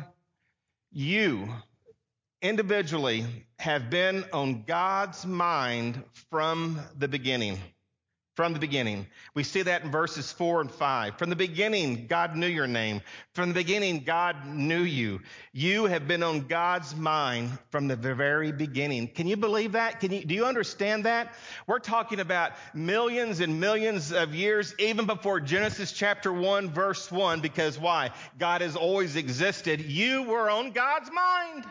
You 0.91 1.49
individually 2.41 3.25
have 3.59 3.89
been 3.89 4.25
on 4.33 4.63
God's 4.63 5.25
mind 5.25 6.03
from 6.29 6.79
the 6.97 7.07
beginning 7.07 7.59
from 8.37 8.53
the 8.53 8.59
beginning. 8.59 9.07
We 9.33 9.41
see 9.41 9.63
that 9.63 9.83
in 9.83 9.89
verses 9.89 10.31
four 10.31 10.61
and 10.61 10.71
five. 10.71 11.17
From 11.17 11.31
the 11.31 11.35
beginning, 11.35 12.05
God 12.05 12.35
knew 12.35 12.45
your 12.45 12.67
name. 12.67 13.01
From 13.33 13.49
the 13.49 13.55
beginning, 13.55 14.03
God 14.03 14.45
knew 14.45 14.83
you. 14.83 15.21
You 15.53 15.85
have 15.85 16.07
been 16.07 16.21
on 16.21 16.41
God's 16.41 16.95
mind 16.95 17.57
from 17.71 17.87
the 17.87 17.95
very 17.95 18.51
beginning. 18.51 19.07
Can 19.07 19.25
you 19.25 19.37
believe 19.37 19.71
that? 19.71 19.99
Can 19.99 20.11
you, 20.11 20.23
do 20.23 20.35
you 20.35 20.45
understand 20.45 21.05
that? 21.05 21.33
We're 21.65 21.79
talking 21.79 22.19
about 22.19 22.51
millions 22.75 23.39
and 23.39 23.59
millions 23.59 24.11
of 24.13 24.35
years, 24.35 24.75
even 24.77 25.07
before 25.07 25.39
Genesis 25.39 25.91
chapter 25.91 26.31
one, 26.31 26.69
verse 26.69 27.11
one, 27.11 27.41
because 27.41 27.79
why? 27.79 28.11
God 28.37 28.61
has 28.61 28.75
always 28.75 29.15
existed. 29.15 29.81
You 29.81 30.21
were 30.21 30.47
on 30.47 30.73
God's 30.73 31.09
mind. 31.11 31.65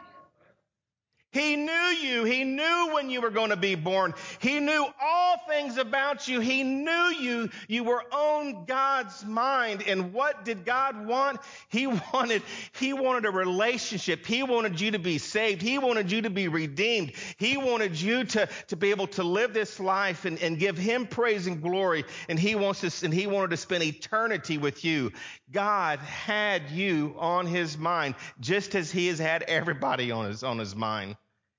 He 1.36 1.54
knew 1.54 1.72
you. 1.72 2.24
He 2.24 2.44
knew 2.44 2.88
when 2.94 3.10
you 3.10 3.20
were 3.20 3.28
going 3.28 3.50
to 3.50 3.56
be 3.56 3.74
born. 3.74 4.14
He 4.38 4.58
knew 4.58 4.86
all 5.02 5.36
things 5.46 5.76
about 5.76 6.26
you. 6.26 6.40
He 6.40 6.62
knew 6.62 7.12
you. 7.20 7.50
You 7.68 7.84
were 7.84 8.02
on 8.10 8.64
God's 8.64 9.22
mind. 9.22 9.84
And 9.86 10.14
what 10.14 10.46
did 10.46 10.64
God 10.64 11.06
want? 11.06 11.40
He 11.68 11.86
wanted, 12.14 12.42
he 12.72 12.94
wanted 12.94 13.26
a 13.26 13.30
relationship. 13.30 14.24
He 14.24 14.42
wanted 14.44 14.80
you 14.80 14.92
to 14.92 14.98
be 14.98 15.18
saved. 15.18 15.60
He 15.60 15.76
wanted 15.76 16.10
you 16.10 16.22
to 16.22 16.30
be 16.30 16.48
redeemed. 16.48 17.12
He 17.36 17.58
wanted 17.58 18.00
you 18.00 18.24
to, 18.24 18.48
to 18.68 18.76
be 18.76 18.88
able 18.88 19.08
to 19.08 19.22
live 19.22 19.52
this 19.52 19.78
life 19.78 20.24
and, 20.24 20.40
and 20.40 20.58
give 20.58 20.78
him 20.78 21.06
praise 21.06 21.46
and 21.46 21.60
glory. 21.60 22.06
And 22.30 22.38
he 22.38 22.54
wants 22.54 22.80
to, 22.80 23.04
and 23.04 23.12
he 23.12 23.26
wanted 23.26 23.50
to 23.50 23.58
spend 23.58 23.84
eternity 23.84 24.56
with 24.56 24.86
you. 24.86 25.12
God 25.52 25.98
had 25.98 26.70
you 26.70 27.14
on 27.18 27.46
his 27.46 27.76
mind, 27.76 28.14
just 28.40 28.74
as 28.74 28.90
he 28.90 29.08
has 29.08 29.18
had 29.18 29.42
everybody 29.42 30.10
on 30.10 30.24
his, 30.24 30.42
on 30.42 30.58
his 30.58 30.74
mind. 30.74 31.14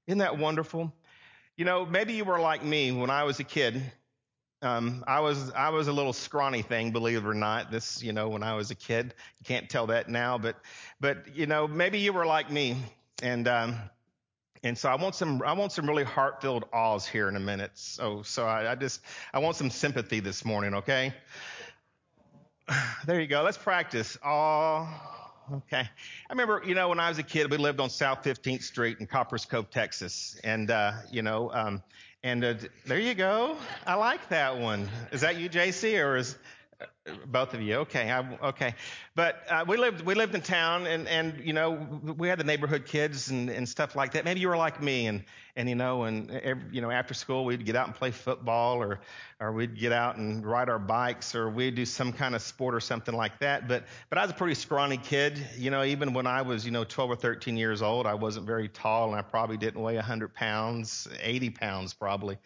Isn't 0.07 0.19
that 0.19 0.37
wonderful? 0.37 0.93
You 1.57 1.65
know, 1.65 1.85
maybe 1.85 2.13
you 2.13 2.23
were 2.25 2.39
like 2.39 2.63
me 2.63 2.91
when 2.91 3.09
I 3.09 3.23
was 3.23 3.39
a 3.39 3.43
kid. 3.43 3.91
Um, 4.61 5.03
I 5.07 5.19
was 5.19 5.51
I 5.51 5.69
was 5.69 5.87
a 5.87 5.93
little 5.93 6.13
scrawny 6.13 6.61
thing, 6.61 6.91
believe 6.91 7.17
it 7.17 7.27
or 7.27 7.33
not. 7.33 7.71
This, 7.71 8.01
you 8.01 8.13
know, 8.13 8.29
when 8.29 8.41
I 8.41 8.55
was 8.55 8.71
a 8.71 8.75
kid, 8.75 9.13
you 9.39 9.43
can't 9.45 9.69
tell 9.69 9.87
that 9.87 10.09
now, 10.09 10.37
but 10.37 10.55
but 10.99 11.35
you 11.35 11.45
know, 11.45 11.67
maybe 11.67 11.99
you 11.99 12.13
were 12.13 12.25
like 12.25 12.49
me, 12.49 12.77
and 13.21 13.47
um, 13.47 13.75
and 14.63 14.77
so 14.77 14.89
I 14.89 14.95
want 14.95 15.13
some 15.15 15.41
I 15.43 15.53
want 15.53 15.71
some 15.73 15.87
really 15.87 16.03
heart-filled 16.03 16.65
awes 16.73 17.05
here 17.05 17.27
in 17.27 17.35
a 17.35 17.39
minute. 17.39 17.71
So 17.75 18.23
so 18.23 18.45
I, 18.47 18.71
I 18.71 18.75
just 18.75 19.01
I 19.33 19.39
want 19.39 19.55
some 19.57 19.69
sympathy 19.69 20.19
this 20.19 20.45
morning, 20.45 20.73
okay? 20.75 21.13
There 23.05 23.21
you 23.21 23.27
go. 23.27 23.43
Let's 23.43 23.57
practice. 23.57 24.17
Aw. 24.23 25.26
Okay. 25.53 25.79
I 25.79 25.87
remember, 26.29 26.61
you 26.65 26.75
know, 26.75 26.89
when 26.89 26.99
I 26.99 27.07
was 27.07 27.19
a 27.19 27.23
kid, 27.23 27.49
we 27.49 27.55
lived 27.55 27.79
on 27.79 27.89
South 27.89 28.21
15th 28.23 28.63
Street 28.63 28.97
in 28.99 29.07
Copperas 29.07 29.45
Cove, 29.45 29.69
Texas. 29.69 30.37
And, 30.43 30.69
uh, 30.69 30.91
you 31.09 31.21
know, 31.21 31.51
um, 31.53 31.81
and 32.23 32.43
uh, 32.43 32.55
there 32.85 32.99
you 32.99 33.13
go. 33.13 33.55
I 33.85 33.93
like 33.93 34.27
that 34.27 34.57
one. 34.57 34.89
Is 35.13 35.21
that 35.21 35.37
you, 35.37 35.49
JC, 35.49 36.03
or 36.03 36.17
is 36.17 36.37
both 37.27 37.53
of 37.53 37.61
you? 37.61 37.75
Okay. 37.77 38.11
I, 38.11 38.37
okay. 38.49 38.75
But 39.15 39.43
uh, 39.49 39.65
we 39.67 39.77
lived 39.77 40.01
we 40.01 40.13
lived 40.15 40.35
in 40.35 40.41
town, 40.41 40.85
and 40.87 41.07
and 41.07 41.39
you 41.43 41.53
know 41.53 41.71
we 42.17 42.27
had 42.27 42.39
the 42.39 42.43
neighborhood 42.43 42.85
kids 42.85 43.29
and, 43.29 43.49
and 43.49 43.67
stuff 43.67 43.95
like 43.95 44.13
that. 44.13 44.25
Maybe 44.25 44.39
you 44.39 44.47
were 44.47 44.57
like 44.57 44.81
me, 44.81 45.07
and 45.07 45.23
and 45.55 45.67
you 45.67 45.75
know, 45.75 46.03
and 46.03 46.29
every, 46.31 46.63
you 46.71 46.81
know 46.81 46.91
after 46.91 47.13
school 47.13 47.45
we'd 47.45 47.65
get 47.65 47.75
out 47.75 47.87
and 47.87 47.95
play 47.95 48.11
football, 48.11 48.81
or 48.81 48.99
or 49.39 49.51
we'd 49.51 49.77
get 49.79 49.91
out 49.91 50.17
and 50.17 50.45
ride 50.45 50.69
our 50.69 50.79
bikes, 50.79 51.33
or 51.33 51.49
we'd 51.49 51.75
do 51.75 51.85
some 51.85 52.13
kind 52.13 52.35
of 52.35 52.41
sport 52.41 52.75
or 52.75 52.79
something 52.79 53.15
like 53.15 53.39
that. 53.39 53.67
But 53.67 53.85
but 54.09 54.17
I 54.17 54.21
was 54.23 54.31
a 54.31 54.35
pretty 54.35 54.55
scrawny 54.55 54.97
kid. 54.97 55.39
You 55.57 55.71
know, 55.71 55.83
even 55.83 56.13
when 56.13 56.27
I 56.27 56.41
was 56.41 56.65
you 56.65 56.71
know 56.71 56.83
12 56.83 57.11
or 57.11 57.15
13 57.15 57.57
years 57.57 57.81
old, 57.81 58.05
I 58.05 58.13
wasn't 58.13 58.45
very 58.45 58.67
tall, 58.69 59.09
and 59.09 59.15
I 59.17 59.21
probably 59.23 59.57
didn't 59.57 59.81
weigh 59.81 59.95
100 59.95 60.33
pounds, 60.33 61.07
80 61.21 61.49
pounds 61.51 61.93
probably. 61.93 62.37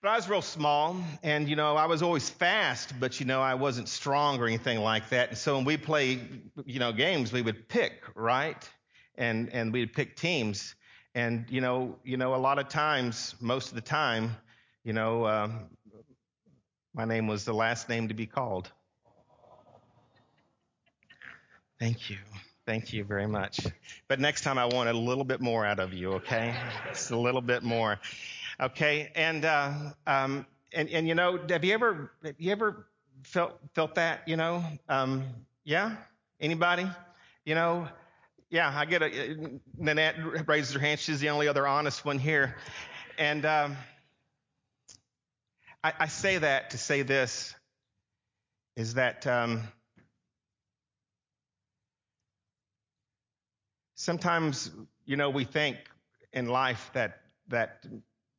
But 0.00 0.10
I 0.10 0.16
was 0.16 0.28
real 0.28 0.42
small, 0.42 0.96
and 1.24 1.48
you 1.48 1.56
know, 1.56 1.74
I 1.74 1.86
was 1.86 2.02
always 2.02 2.30
fast, 2.30 3.00
but 3.00 3.18
you 3.18 3.26
know, 3.26 3.42
I 3.42 3.54
wasn't 3.54 3.88
strong 3.88 4.38
or 4.38 4.46
anything 4.46 4.78
like 4.78 5.08
that. 5.08 5.30
And 5.30 5.38
so 5.38 5.56
when 5.56 5.64
we 5.64 5.76
play, 5.76 6.20
you 6.64 6.78
know, 6.78 6.92
games, 6.92 7.32
we 7.32 7.42
would 7.42 7.68
pick, 7.68 8.04
right? 8.14 8.68
And 9.16 9.52
and 9.52 9.72
we'd 9.72 9.92
pick 9.92 10.14
teams. 10.14 10.76
And 11.16 11.46
you 11.50 11.60
know, 11.60 11.96
you 12.04 12.16
know, 12.16 12.36
a 12.36 12.36
lot 12.36 12.60
of 12.60 12.68
times, 12.68 13.34
most 13.40 13.70
of 13.70 13.74
the 13.74 13.80
time, 13.80 14.36
you 14.84 14.92
know, 14.92 15.26
um, 15.26 15.66
my 16.94 17.04
name 17.04 17.26
was 17.26 17.44
the 17.44 17.54
last 17.54 17.88
name 17.88 18.06
to 18.06 18.14
be 18.14 18.26
called. 18.26 18.70
Thank 21.80 22.08
you. 22.08 22.18
Thank 22.66 22.92
you 22.92 23.02
very 23.02 23.26
much. 23.26 23.60
But 24.08 24.20
next 24.20 24.42
time 24.42 24.58
I 24.58 24.66
want 24.66 24.88
a 24.88 24.92
little 24.92 25.24
bit 25.24 25.40
more 25.40 25.64
out 25.66 25.80
of 25.80 25.92
you, 25.92 26.12
okay? 26.14 26.54
Just 26.88 27.10
a 27.10 27.16
little 27.16 27.40
bit 27.40 27.62
more. 27.62 27.98
Okay, 28.60 29.10
and 29.14 29.44
uh, 29.44 29.72
um, 30.06 30.46
and 30.72 30.88
and 30.88 31.06
you 31.06 31.14
know, 31.14 31.38
have 31.48 31.64
you 31.64 31.74
ever 31.74 32.12
have 32.24 32.34
you 32.38 32.50
ever 32.52 32.88
felt 33.22 33.58
felt 33.74 33.94
that? 33.94 34.26
You 34.26 34.36
know, 34.36 34.64
um, 34.88 35.24
yeah. 35.64 35.96
Anybody? 36.40 36.88
You 37.44 37.54
know, 37.54 37.88
yeah. 38.50 38.72
I 38.74 38.84
get 38.84 39.02
a 39.02 39.60
Nanette 39.76 40.48
raises 40.48 40.74
her 40.74 40.80
hand. 40.80 41.00
She's 41.00 41.20
the 41.20 41.30
only 41.30 41.48
other 41.48 41.66
honest 41.66 42.04
one 42.04 42.18
here, 42.18 42.56
and 43.16 43.46
um, 43.46 43.76
I, 45.84 45.92
I 46.00 46.06
say 46.08 46.38
that 46.38 46.70
to 46.70 46.78
say 46.78 47.02
this 47.02 47.54
is 48.76 48.94
that 48.94 49.26
um, 49.26 49.62
Sometimes, 53.98 54.70
you 55.06 55.16
know, 55.16 55.28
we 55.28 55.42
think 55.44 55.76
in 56.32 56.46
life 56.46 56.88
that 56.94 57.20
that 57.48 57.84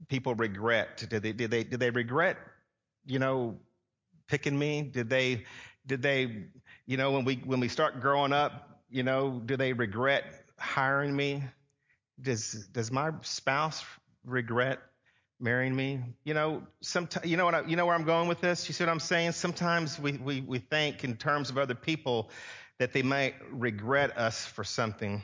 people 0.08 0.36
regret. 0.36 0.98
Did 1.10 1.22
they 1.22 1.32
did 1.34 1.52
they 1.52 1.64
did 1.64 1.80
they 1.80 1.90
regret, 1.90 2.38
you 3.06 3.20
know, 3.20 3.58
picking 4.28 4.58
me? 4.58 4.82
Did 4.82 5.10
they 5.10 5.46
did 5.86 6.02
they, 6.02 6.46
you 6.86 6.98
know, 6.98 7.12
when 7.12 7.26
we 7.26 7.36
when 7.46 7.60
we 7.60 7.68
start 7.68 8.00
growing 8.00 8.34
up, 8.34 8.82
you 8.90 9.04
know, 9.04 9.42
do 9.46 9.58
they 9.58 9.74
regret 9.74 10.46
hiring 10.58 11.16
me? 11.16 11.44
Does 12.22 12.68
does 12.68 12.92
my 12.92 13.12
spouse 13.22 13.84
regret 14.24 14.80
marrying 15.40 15.76
me? 15.76 16.02
You 16.24 16.34
know, 16.34 16.64
sometimes 16.82 17.26
you 17.26 17.38
know 17.38 17.46
what 17.46 17.56
I, 17.56 17.62
you 17.66 17.76
know 17.76 17.86
where 17.86 17.96
I'm 17.96 18.06
going 18.06 18.28
with 18.28 18.42
this. 18.42 18.68
You 18.68 18.74
see 18.74 18.84
what 18.84 18.92
I'm 18.92 19.00
saying? 19.00 19.34
Sometimes 19.34 20.00
we 20.00 20.14
we 20.14 20.42
we 20.42 20.60
think 20.60 21.04
in 21.04 21.16
terms 21.16 21.50
of 21.50 21.58
other 21.58 21.76
people 21.76 22.30
that 22.78 22.94
they 22.94 23.02
might 23.02 23.36
regret 23.52 24.18
us 24.18 24.46
for 24.46 24.64
something. 24.64 25.24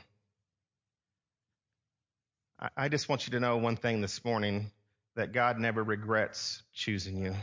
I 2.58 2.88
just 2.88 3.08
want 3.08 3.26
you 3.26 3.32
to 3.32 3.40
know 3.40 3.58
one 3.58 3.76
thing 3.76 4.00
this 4.00 4.24
morning 4.24 4.70
that 5.14 5.32
God 5.32 5.58
never 5.58 5.84
regrets 5.84 6.62
choosing 6.72 7.18
you. 7.18 7.34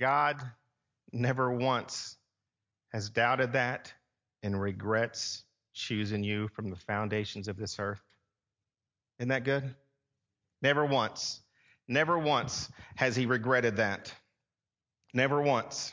God 0.00 0.42
never 1.12 1.52
once 1.52 2.16
has 2.92 3.10
doubted 3.10 3.52
that 3.52 3.92
and 4.42 4.60
regrets 4.60 5.44
choosing 5.72 6.24
you 6.24 6.48
from 6.48 6.68
the 6.68 6.76
foundations 6.76 7.46
of 7.46 7.56
this 7.56 7.76
earth. 7.78 8.02
Isn't 9.20 9.28
that 9.28 9.44
good? 9.44 9.72
Never 10.60 10.84
once. 10.84 11.40
Never 11.86 12.18
once 12.18 12.68
has 12.96 13.14
he 13.14 13.26
regretted 13.26 13.76
that. 13.76 14.12
Never 15.12 15.40
once. 15.40 15.92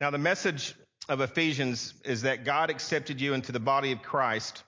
Now, 0.00 0.10
the 0.10 0.18
message 0.18 0.74
of 1.08 1.20
Ephesians 1.20 1.94
is 2.04 2.22
that 2.22 2.44
God 2.44 2.70
accepted 2.70 3.20
you 3.20 3.34
into 3.34 3.52
the 3.52 3.60
body 3.60 3.92
of 3.92 4.02
Christ, 4.02 4.62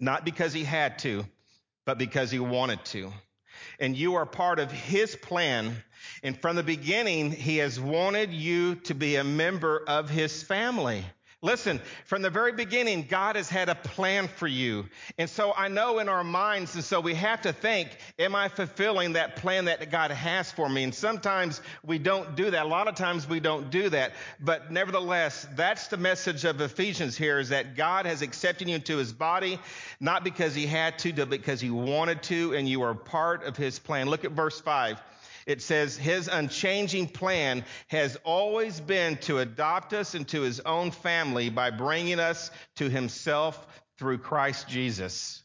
not 0.00 0.24
because 0.24 0.52
he 0.52 0.64
had 0.64 0.98
to, 1.00 1.24
but 1.84 1.98
because 1.98 2.30
he 2.30 2.38
wanted 2.38 2.84
to. 2.86 3.12
And 3.78 3.96
you 3.96 4.16
are 4.16 4.26
part 4.26 4.58
of 4.58 4.72
his 4.72 5.14
plan. 5.14 5.76
And 6.22 6.40
from 6.40 6.56
the 6.56 6.62
beginning, 6.62 7.30
he 7.30 7.58
has 7.58 7.78
wanted 7.78 8.32
you 8.32 8.76
to 8.76 8.94
be 8.94 9.16
a 9.16 9.24
member 9.24 9.82
of 9.86 10.10
his 10.10 10.42
family. 10.42 11.04
Listen, 11.44 11.80
from 12.04 12.22
the 12.22 12.30
very 12.30 12.52
beginning, 12.52 13.04
God 13.10 13.34
has 13.34 13.48
had 13.48 13.68
a 13.68 13.74
plan 13.74 14.28
for 14.28 14.46
you. 14.46 14.86
And 15.18 15.28
so 15.28 15.52
I 15.56 15.66
know 15.66 15.98
in 15.98 16.08
our 16.08 16.22
minds, 16.22 16.76
and 16.76 16.84
so 16.84 17.00
we 17.00 17.14
have 17.14 17.42
to 17.42 17.52
think, 17.52 17.88
am 18.16 18.36
I 18.36 18.46
fulfilling 18.46 19.14
that 19.14 19.34
plan 19.34 19.64
that 19.64 19.90
God 19.90 20.12
has 20.12 20.52
for 20.52 20.68
me? 20.68 20.84
And 20.84 20.94
sometimes 20.94 21.60
we 21.84 21.98
don't 21.98 22.36
do 22.36 22.48
that. 22.52 22.64
A 22.64 22.68
lot 22.68 22.86
of 22.86 22.94
times 22.94 23.28
we 23.28 23.40
don't 23.40 23.70
do 23.70 23.88
that. 23.88 24.12
But 24.38 24.70
nevertheless, 24.70 25.48
that's 25.56 25.88
the 25.88 25.96
message 25.96 26.44
of 26.44 26.60
Ephesians 26.60 27.16
here 27.16 27.40
is 27.40 27.48
that 27.48 27.74
God 27.74 28.06
has 28.06 28.22
accepted 28.22 28.68
you 28.68 28.76
into 28.76 28.96
his 28.96 29.12
body, 29.12 29.58
not 29.98 30.22
because 30.22 30.54
he 30.54 30.66
had 30.68 30.96
to, 31.00 31.12
but 31.12 31.28
because 31.28 31.60
he 31.60 31.70
wanted 31.70 32.22
to, 32.24 32.54
and 32.54 32.68
you 32.68 32.82
are 32.82 32.94
part 32.94 33.42
of 33.42 33.56
his 33.56 33.80
plan. 33.80 34.08
Look 34.08 34.24
at 34.24 34.30
verse 34.30 34.60
5. 34.60 34.96
It 35.46 35.62
says 35.62 35.96
his 35.96 36.28
unchanging 36.28 37.08
plan 37.08 37.64
has 37.88 38.16
always 38.24 38.80
been 38.80 39.16
to 39.18 39.38
adopt 39.38 39.92
us 39.92 40.14
into 40.14 40.42
his 40.42 40.60
own 40.60 40.90
family 40.90 41.50
by 41.50 41.70
bringing 41.70 42.20
us 42.20 42.50
to 42.76 42.88
himself 42.88 43.66
through 43.98 44.18
Christ 44.18 44.68
Jesus. 44.68 45.42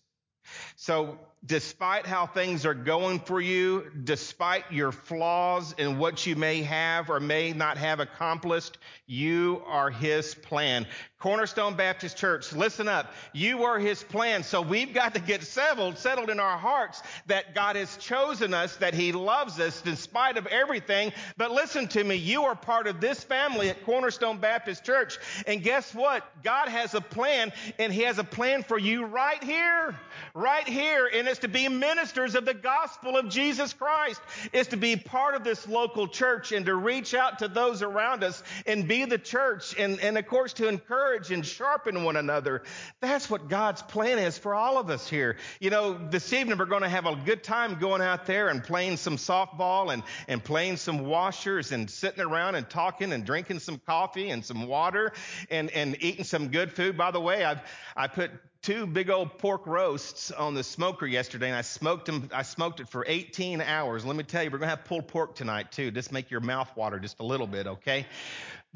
So 0.75 1.19
despite 1.45 2.05
how 2.05 2.25
things 2.25 2.65
are 2.65 2.73
going 2.73 3.19
for 3.19 3.39
you, 3.39 3.91
despite 4.03 4.71
your 4.71 4.91
flaws 4.91 5.75
and 5.77 5.99
what 5.99 6.25
you 6.25 6.35
may 6.35 6.63
have 6.63 7.09
or 7.09 7.19
may 7.19 7.53
not 7.53 7.77
have 7.77 7.99
accomplished, 7.99 8.77
you 9.05 9.61
are 9.65 9.89
his 9.89 10.35
plan. 10.35 10.87
Cornerstone 11.19 11.73
Baptist 11.73 12.15
Church, 12.15 12.53
listen 12.53 12.87
up. 12.87 13.11
You 13.33 13.63
are 13.63 13.79
his 13.79 14.03
plan. 14.03 14.43
So 14.43 14.61
we've 14.61 14.93
got 14.93 15.15
to 15.15 15.19
get 15.19 15.41
settled, 15.41 15.97
settled 15.97 16.29
in 16.29 16.39
our 16.39 16.59
hearts 16.59 17.01
that 17.25 17.55
God 17.55 17.75
has 17.75 17.97
chosen 17.97 18.53
us, 18.53 18.75
that 18.75 18.93
he 18.93 19.11
loves 19.11 19.59
us 19.59 19.83
in 19.83 19.95
spite 19.95 20.37
of 20.37 20.45
everything. 20.45 21.11
But 21.35 21.49
listen 21.49 21.87
to 21.87 22.03
me. 22.03 22.17
You 22.17 22.43
are 22.43 22.55
part 22.55 22.85
of 22.85 23.01
this 23.01 23.23
family 23.23 23.71
at 23.71 23.83
Cornerstone 23.83 24.37
Baptist 24.37 24.83
Church. 24.83 25.17
And 25.47 25.63
guess 25.63 25.95
what? 25.95 26.23
God 26.43 26.69
has 26.69 26.93
a 26.93 27.01
plan 27.01 27.51
and 27.79 27.91
he 27.91 28.03
has 28.03 28.19
a 28.19 28.23
plan 28.23 28.61
for 28.61 28.77
you 28.77 29.05
right 29.05 29.43
here, 29.43 29.95
right 30.35 30.67
here. 30.67 31.09
And 31.11 31.27
it's 31.27 31.39
to 31.39 31.47
be 31.47 31.67
ministers 31.67 32.35
of 32.35 32.45
the 32.45 32.53
gospel 32.53 33.17
of 33.17 33.27
Jesus 33.27 33.73
Christ. 33.73 34.21
It's 34.53 34.69
to 34.69 34.77
be 34.77 34.95
part 34.95 35.33
of 35.33 35.43
this 35.43 35.67
local 35.67 36.07
church 36.07 36.51
and 36.51 36.63
to 36.67 36.75
reach 36.75 37.15
out 37.15 37.39
to 37.39 37.47
those 37.47 37.81
around 37.81 38.23
us 38.23 38.43
and 38.67 38.87
be 38.87 39.05
the 39.05 39.17
church 39.17 39.75
and, 39.79 39.99
and 39.99 40.15
of 40.15 40.27
course 40.27 40.53
to 40.53 40.67
encourage 40.67 41.06
encourage 41.07 41.31
and 41.31 41.45
sharpen 41.45 42.03
one 42.03 42.17
another. 42.17 42.63
That's 42.99 43.29
what 43.29 43.47
God's 43.47 43.81
plan 43.81 44.19
is 44.19 44.37
for 44.37 44.53
all 44.53 44.77
of 44.77 44.89
us 44.89 45.07
here. 45.07 45.37
You 45.59 45.69
know, 45.69 45.97
this 46.09 46.33
evening 46.33 46.57
we're 46.57 46.65
going 46.65 46.81
to 46.81 46.89
have 46.89 47.05
a 47.05 47.15
good 47.15 47.43
time 47.43 47.79
going 47.79 48.01
out 48.01 48.25
there 48.25 48.49
and 48.49 48.61
playing 48.61 48.97
some 48.97 49.15
softball 49.15 49.93
and, 49.93 50.03
and 50.27 50.43
playing 50.43 50.77
some 50.77 51.05
washers 51.05 51.71
and 51.71 51.89
sitting 51.89 52.21
around 52.21 52.55
and 52.55 52.69
talking 52.69 53.13
and 53.13 53.25
drinking 53.25 53.59
some 53.59 53.79
coffee 53.85 54.31
and 54.31 54.43
some 54.43 54.67
water 54.67 55.13
and, 55.49 55.69
and 55.71 55.95
eating 56.01 56.25
some 56.25 56.49
good 56.49 56.73
food. 56.73 56.97
By 56.97 57.11
the 57.11 57.21
way, 57.21 57.45
I've, 57.45 57.61
I 57.95 58.07
put 58.07 58.31
two 58.61 58.85
big 58.85 59.09
old 59.09 59.37
pork 59.37 59.65
roasts 59.65 60.31
on 60.31 60.53
the 60.53 60.63
smoker 60.63 61.05
yesterday, 61.05 61.47
and 61.47 61.55
I 61.55 61.61
smoked 61.61 62.07
them. 62.07 62.29
I 62.33 62.41
smoked 62.41 62.79
it 62.79 62.89
for 62.89 63.05
18 63.07 63.61
hours. 63.61 64.03
Let 64.03 64.17
me 64.17 64.23
tell 64.23 64.43
you, 64.43 64.51
we're 64.51 64.57
gonna 64.57 64.71
have 64.71 64.83
pulled 64.83 65.07
pork 65.07 65.35
tonight 65.35 65.71
too. 65.71 65.89
Just 65.91 66.11
make 66.11 66.29
your 66.29 66.41
mouth 66.41 66.75
water 66.75 66.99
just 66.99 67.19
a 67.19 67.23
little 67.23 67.47
bit, 67.47 67.67
okay? 67.67 68.05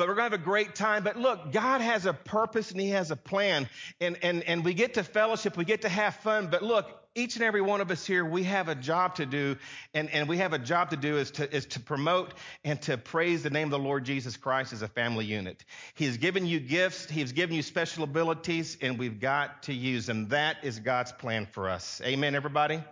But 0.02 0.08
we're 0.08 0.16
going 0.16 0.32
to 0.32 0.36
have 0.36 0.42
a 0.42 0.44
great 0.44 0.74
time. 0.74 1.04
But 1.04 1.16
look, 1.16 1.52
God 1.52 1.80
has 1.80 2.08
a 2.08 2.14
purpose 2.14 2.72
and 2.72 2.82
He 2.82 2.90
has 2.90 3.12
a 3.12 3.16
plan. 3.16 3.70
And, 4.00 4.18
and, 4.24 4.42
and 4.46 4.66
we 4.66 4.74
get 4.74 4.96
to 4.96 5.04
fellowship, 5.04 5.56
we 5.56 5.64
get 5.64 5.84
to 5.84 5.90
have 5.90 6.16
fun. 6.16 6.48
But 6.48 6.64
look, 6.64 6.90
each 7.14 7.36
and 7.36 7.44
every 7.44 7.62
one 7.62 7.82
of 7.82 7.92
us 7.92 8.04
here, 8.04 8.26
we 8.26 8.42
have 8.46 8.68
a 8.68 8.74
job 8.74 9.14
to 9.18 9.28
do. 9.28 9.58
And, 9.94 10.10
and 10.10 10.28
we 10.28 10.40
have 10.40 10.54
a 10.54 10.58
job 10.58 10.90
to 10.90 10.98
do 10.98 11.18
is 11.18 11.30
to, 11.34 11.56
is 11.56 11.68
to 11.68 11.80
promote 11.80 12.34
and 12.64 12.82
to 12.82 12.98
praise 12.98 13.44
the 13.44 13.52
name 13.52 13.68
of 13.68 13.80
the 13.80 13.88
Lord 13.88 14.04
Jesus 14.04 14.38
Christ 14.38 14.74
as 14.74 14.82
a 14.82 14.88
family 14.88 15.26
unit. 15.26 15.64
He 15.94 16.06
has 16.06 16.18
given 16.18 16.48
you 16.48 16.60
gifts, 16.60 17.08
He 17.08 17.20
has 17.20 17.32
given 17.32 17.56
you 17.56 17.62
special 17.62 18.04
abilities, 18.04 18.80
and 18.82 18.98
we've 18.98 19.20
got 19.20 19.62
to 19.64 19.74
use 19.74 20.08
them. 20.08 20.30
That 20.30 20.58
is 20.64 20.80
God's 20.80 21.12
plan 21.12 21.46
for 21.46 21.70
us. 21.70 22.02
Amen, 22.04 22.34
everybody? 22.34 22.84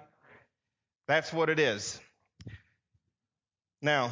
That's 1.08 1.34
what 1.34 1.50
it 1.50 1.58
is. 1.58 2.00
Now, 3.82 4.12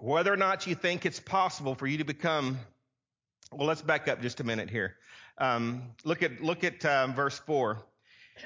whether 0.00 0.32
or 0.32 0.36
not 0.36 0.66
you 0.66 0.74
think 0.74 1.06
it's 1.06 1.20
possible 1.20 1.74
for 1.74 1.86
you 1.86 1.98
to 1.98 2.04
become, 2.04 2.58
well, 3.52 3.66
let's 3.66 3.82
back 3.82 4.08
up 4.08 4.20
just 4.22 4.40
a 4.40 4.44
minute 4.44 4.70
here. 4.70 4.96
Um, 5.38 5.82
look 6.04 6.22
at 6.22 6.42
look 6.42 6.64
at 6.64 6.84
um, 6.84 7.14
verse 7.14 7.38
four. 7.38 7.78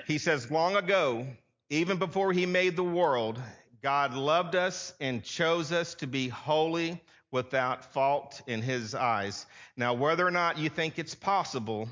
He 0.07 0.19
says, 0.19 0.51
"Long 0.51 0.77
ago, 0.77 1.27
even 1.71 1.99
before 1.99 2.33
He 2.33 2.47
made 2.47 2.77
the 2.77 2.85
world, 2.85 3.41
God 3.83 4.15
loved 4.15 4.55
us 4.55 4.95
and 5.01 5.23
chose 5.23 5.73
us 5.73 5.95
to 5.97 6.07
be 6.07 6.29
holy, 6.29 7.01
without 7.31 7.93
fault 7.93 8.43
in 8.47 8.63
His 8.63 8.95
eyes." 8.95 9.47
Now, 9.77 9.95
whether 9.95 10.27
or 10.27 10.31
not 10.31 10.59
you 10.59 10.69
think 10.69 10.99
it's 10.99 11.15
possible 11.15 11.89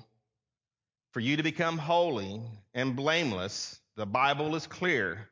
for 1.13 1.21
you 1.21 1.37
to 1.37 1.43
become 1.43 1.79
holy 1.79 2.41
and 2.75 2.95
blameless, 2.95 3.81
the 3.97 4.07
Bible 4.07 4.55
is 4.55 4.67
clear. 4.67 5.29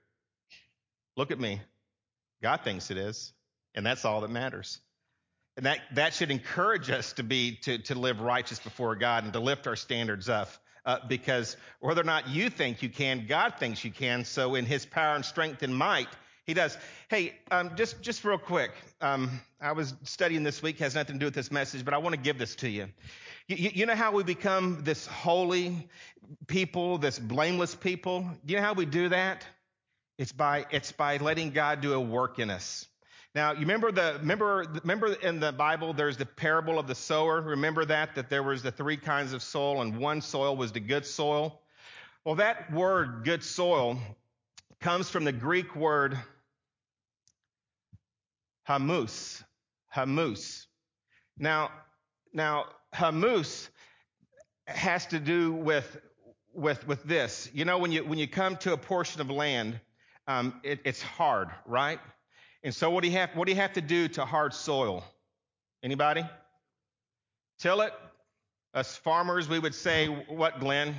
Look 1.17 1.31
at 1.31 1.38
me. 1.38 1.61
God 2.43 2.62
thinks 2.62 2.91
it 2.91 2.97
is. 2.97 3.33
And 3.74 3.85
that's 3.85 4.04
all 4.04 4.22
that 4.22 4.31
matters. 4.31 4.81
And 5.57 5.66
that, 5.66 5.81
that 5.94 6.14
should 6.14 6.31
encourage 6.31 6.88
us 6.88 7.14
to 7.14 7.22
be, 7.22 7.57
to, 7.62 7.78
to 7.78 7.94
live 7.96 8.20
righteous 8.20 8.61
before 8.61 8.94
God 8.94 9.24
and 9.24 9.33
to 9.33 9.40
lift 9.40 9.66
our 9.66 9.76
standards 9.76 10.28
up. 10.28 10.48
Uh, 10.87 10.98
because 11.07 11.57
whether 11.81 12.00
or 12.00 12.04
not 12.04 12.28
you 12.28 12.48
think 12.48 12.83
you 12.83 12.88
can, 12.88 13.26
God 13.26 13.54
thinks 13.59 13.85
you 13.85 13.90
can. 13.90 14.24
So 14.24 14.54
in 14.54 14.64
his 14.64 14.87
power 14.87 15.16
and 15.16 15.24
strength 15.24 15.62
and 15.62 15.74
might, 15.74 16.09
he 16.46 16.54
does. 16.54 16.78
Hey, 17.11 17.35
um, 17.50 17.72
just, 17.76 18.00
just 18.00 18.24
real 18.24 18.38
quick. 18.38 18.70
Um, 19.02 19.40
I 19.61 19.72
was 19.72 19.94
studying 20.04 20.44
this 20.44 20.62
week, 20.62 20.78
has 20.78 20.94
nothing 20.94 21.16
to 21.16 21.18
do 21.18 21.26
with 21.26 21.35
this 21.35 21.50
message, 21.50 21.85
but 21.85 21.92
I 21.92 21.98
want 21.98 22.14
to 22.14 22.20
give 22.20 22.38
this 22.38 22.54
to 22.57 22.70
you. 22.70 22.88
you. 23.48 23.70
You 23.74 23.85
know 23.85 23.94
how 23.94 24.12
we 24.12 24.22
become 24.22 24.83
this 24.83 25.07
holy 25.07 25.88
people, 26.46 26.96
this 26.96 27.18
blameless 27.18 27.74
people? 27.74 28.20
Do 28.46 28.54
you 28.54 28.61
know 28.61 28.64
how 28.64 28.72
we 28.72 28.87
do 28.87 29.11
that? 29.11 29.44
It's 30.16 30.33
by, 30.33 30.64
it's 30.70 30.90
by 30.90 31.18
letting 31.18 31.50
God 31.50 31.83
do 31.83 31.92
a 31.92 32.00
work 32.00 32.38
in 32.38 32.48
us. 32.48 32.87
Now, 33.35 33.53
you 33.53 33.61
remember 33.61 33.93
the 33.93 34.17
remember 34.21 34.67
remember 34.83 35.12
in 35.12 35.38
the 35.38 35.53
Bible 35.53 35.93
there's 35.93 36.17
the 36.17 36.27
parable 36.27 36.79
of 36.79 36.87
the 36.87 36.95
sower. 36.95 37.41
Remember 37.41 37.85
that 37.85 38.14
that 38.14 38.31
there 38.31 38.43
was 38.43 38.62
the 38.62 38.73
three 38.73 38.97
kinds 38.97 39.33
of 39.33 39.43
soil 39.43 39.83
and 39.83 39.99
one 39.99 40.21
soil 40.21 40.57
was 40.57 40.73
the 40.73 40.81
good 40.81 41.05
soil. 41.05 41.61
Well, 42.25 42.37
that 42.37 42.73
word 42.73 43.25
good 43.25 43.45
soil 43.45 43.99
comes 44.81 45.11
from 45.11 45.25
the 45.25 45.33
Greek 45.33 45.77
word 45.77 46.19
humus. 48.67 49.43
Humus. 49.95 50.67
Now, 51.38 51.71
now 52.33 52.67
humus 52.95 53.71
has 54.67 55.07
to 55.07 55.19
do 55.19 55.53
with 55.53 55.99
with 56.55 56.87
with 56.87 57.03
this. 57.05 57.51
You 57.53 57.64
know, 57.64 57.79
when 57.79 57.93
you 57.93 58.05
when 58.05 58.19
you 58.19 58.27
come 58.27 58.57
to 58.59 58.73
a 58.73 58.77
portion 58.77 59.21
of 59.21 59.31
land, 59.31 59.81
um, 60.27 60.61
it, 60.62 60.81
it's 60.85 61.03
hard, 61.03 61.49
right? 61.67 62.01
And 62.62 62.75
so 62.75 62.90
what 62.90 63.03
do 63.03 63.09
you 63.09 63.16
have, 63.16 63.31
what 63.35 63.47
do 63.47 63.53
you 63.53 63.61
have 63.61 63.75
to 63.75 63.81
do 63.81 64.09
to 64.09 64.25
hard 64.25 64.53
soil? 64.53 65.05
Anybody? 65.83 66.25
Till 67.61 67.81
it. 67.83 67.92
Us 68.75 68.97
farmers, 68.97 69.49
we 69.49 69.59
would 69.59 69.75
say, 69.75 70.07
what, 70.07 70.61
Glenn? 70.61 70.94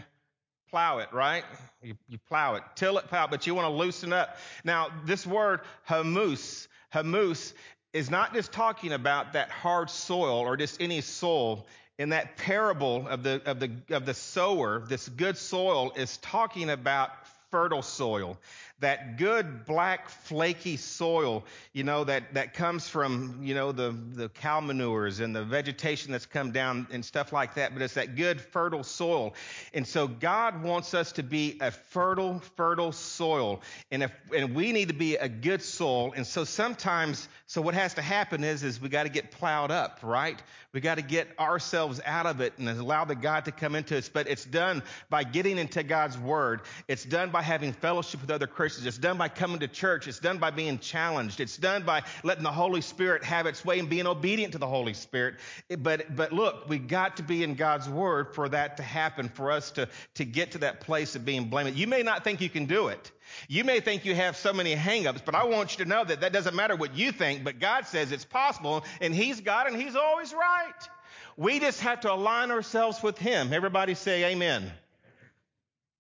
Plow 0.69 1.00
it, 1.00 1.10
right? 1.12 1.43
You, 1.82 1.95
you 2.08 2.17
plow 2.28 2.56
it. 2.56 2.63
Till 2.76 2.98
it, 2.98 3.08
plow 3.08 3.26
it, 3.26 3.32
but 3.32 3.45
you 3.45 3.56
want 3.56 3.67
to 3.67 3.74
loosen 3.74 4.13
up. 4.13 4.38
Now, 4.63 4.89
this 5.06 5.26
word, 5.26 5.62
hamus, 5.88 6.67
hamus, 6.93 7.54
is 7.93 8.10
not 8.10 8.34
just 8.34 8.52
talking 8.52 8.93
about 8.93 9.34
that 9.34 9.50
hard 9.50 9.89
soil 9.89 10.39
or 10.39 10.58
just 10.58 10.82
any 10.82 11.02
soil. 11.02 11.67
In 11.98 12.10
that 12.10 12.38
parable 12.38 13.08
of 13.10 13.24
the, 13.24 13.41
of 13.45 13.60
the, 13.60 13.72
of 13.89 14.06
the 14.06 14.13
sower, 14.13 14.84
this 14.88 15.10
good 15.10 15.38
soil 15.38 15.91
is 15.98 16.17
talking 16.17 16.69
about 16.69 17.12
fertile 17.52 17.82
soil 17.82 18.38
that 18.80 19.18
good 19.18 19.65
black 19.65 20.10
flaky 20.10 20.78
soil, 20.78 21.44
you 21.74 21.84
know, 21.84 22.04
that, 22.06 22.34
that 22.34 22.54
comes 22.54 22.88
from, 22.88 23.39
you 23.42 23.54
know, 23.54 23.72
the, 23.72 23.94
the 24.13 24.30
cow 24.30 24.62
manures 24.62 25.20
and 25.20 25.36
the 25.36 25.44
vegetation 25.44 26.12
that's 26.13 26.26
come 26.26 26.52
down 26.52 26.88
and 26.92 27.04
stuff 27.04 27.34
like 27.34 27.56
that, 27.56 27.74
but 27.74 27.82
it's 27.82 27.96
that 27.96 28.15
good 28.15 28.39
fertile 28.39 28.84
soil. 28.84 29.34
And 29.74 29.86
so 29.86 30.08
God 30.08 30.63
wants 30.63 30.94
us 30.94 31.12
to 31.13 31.24
be 31.24 31.58
a 31.60 31.72
fertile, 31.72 32.39
fertile 32.56 32.94
soil. 32.94 33.62
And 33.92 34.04
if, 34.04 34.12
and 34.36 34.56
we 34.56 34.72
need 34.72 34.88
to 34.88 34.94
be 34.94 35.18
a 35.18 35.28
good 35.28 35.62
soil. 35.62 36.13
And 36.15 36.26
so 36.26 36.46
sometimes, 36.46 37.28
so 37.48 37.62
what 37.62 37.74
has 37.74 37.94
to 37.96 38.02
happen 38.02 38.46
is, 38.46 38.63
is 38.63 38.80
we 38.80 38.88
got 38.88 39.04
to 39.04 39.10
get 39.10 39.32
plowed 39.32 39.72
up, 39.72 40.00
right? 40.04 40.42
We 40.72 40.80
got 40.80 40.96
to 40.96 41.02
get 41.02 41.28
ourselves 41.38 42.00
out 42.06 42.28
of 42.28 42.39
it 42.39 42.54
and 42.58 42.70
allow 42.70 43.04
the 43.04 43.15
God 43.15 43.44
to 43.46 43.52
come 43.52 43.76
into 43.76 43.98
us. 43.98 44.08
But 44.08 44.28
it's 44.28 44.46
done 44.46 44.84
by 45.10 45.24
getting 45.24 45.58
into 45.58 45.84
God's 45.84 46.18
word. 46.18 46.62
It's 46.88 47.04
done 47.04 47.30
by 47.30 47.42
having 47.42 47.74
fellowship 47.74 48.22
with 48.22 48.32
other 48.32 48.48
Christians. 48.48 48.68
It's 48.77 48.97
done 48.97 49.17
by 49.17 49.29
coming 49.29 49.60
to 49.60 49.67
church. 49.67 50.08
It's 50.08 50.19
done 50.19 50.38
by 50.38 50.51
being 50.51 50.79
challenged. 50.79 51.39
It's 51.39 51.58
done 51.58 51.84
by 51.84 52.03
letting 52.23 52.43
the 52.43 52.51
Holy 52.51 52.82
Spirit 52.82 53.23
have 53.23 53.45
its 53.45 53.65
way 53.65 53.79
and 53.79 53.89
being 53.89 54.08
obedient 54.08 54.53
to 54.53 54.60
the 54.60 54.67
Holy 54.67 54.93
Spirit. 54.93 55.36
But, 55.79 56.15
but 56.15 56.32
look, 56.32 56.69
we 56.69 56.77
got 56.77 57.17
to 57.17 57.23
be 57.23 57.43
in 57.43 57.55
God's 57.55 57.89
word 57.89 58.34
for 58.36 58.49
that 58.49 58.77
to 58.77 58.84
happen, 58.84 59.29
for 59.29 59.51
us 59.51 59.71
to, 59.71 59.89
to 60.15 60.25
get 60.25 60.51
to 60.51 60.60
that 60.60 60.82
place 60.82 61.15
of 61.15 61.25
being 61.25 61.45
blameless. 61.45 61.75
You 61.75 61.88
may 61.88 62.03
not 62.03 62.23
think 62.23 62.41
you 62.41 62.49
can 62.49 62.65
do 62.65 62.88
it. 62.88 63.12
You 63.47 63.63
may 63.63 63.79
think 63.79 64.05
you 64.05 64.15
have 64.15 64.36
so 64.36 64.53
many 64.53 64.75
hangups, 64.75 65.23
but 65.23 65.36
I 65.36 65.45
want 65.45 65.77
you 65.77 65.84
to 65.84 65.89
know 65.89 66.03
that 66.03 66.21
that 66.21 66.34
doesn't 66.34 66.55
matter 66.55 66.75
what 66.75 66.95
you 66.95 67.12
think, 67.12 67.43
but 67.43 67.60
God 67.60 67.86
says 67.86 68.12
it's 68.12 68.25
possible, 68.25 68.84
and 69.01 69.13
He's 69.13 69.41
God 69.41 69.67
and 69.67 69.79
He's 69.79 69.95
always 69.95 70.34
right. 70.34 70.89
We 71.38 71.60
just 71.60 71.82
have 71.82 72.01
to 72.01 72.12
align 72.12 72.51
ourselves 72.51 73.01
with 73.01 73.17
Him. 73.17 73.53
Everybody 73.53 73.93
say 73.93 74.32
amen. 74.32 74.71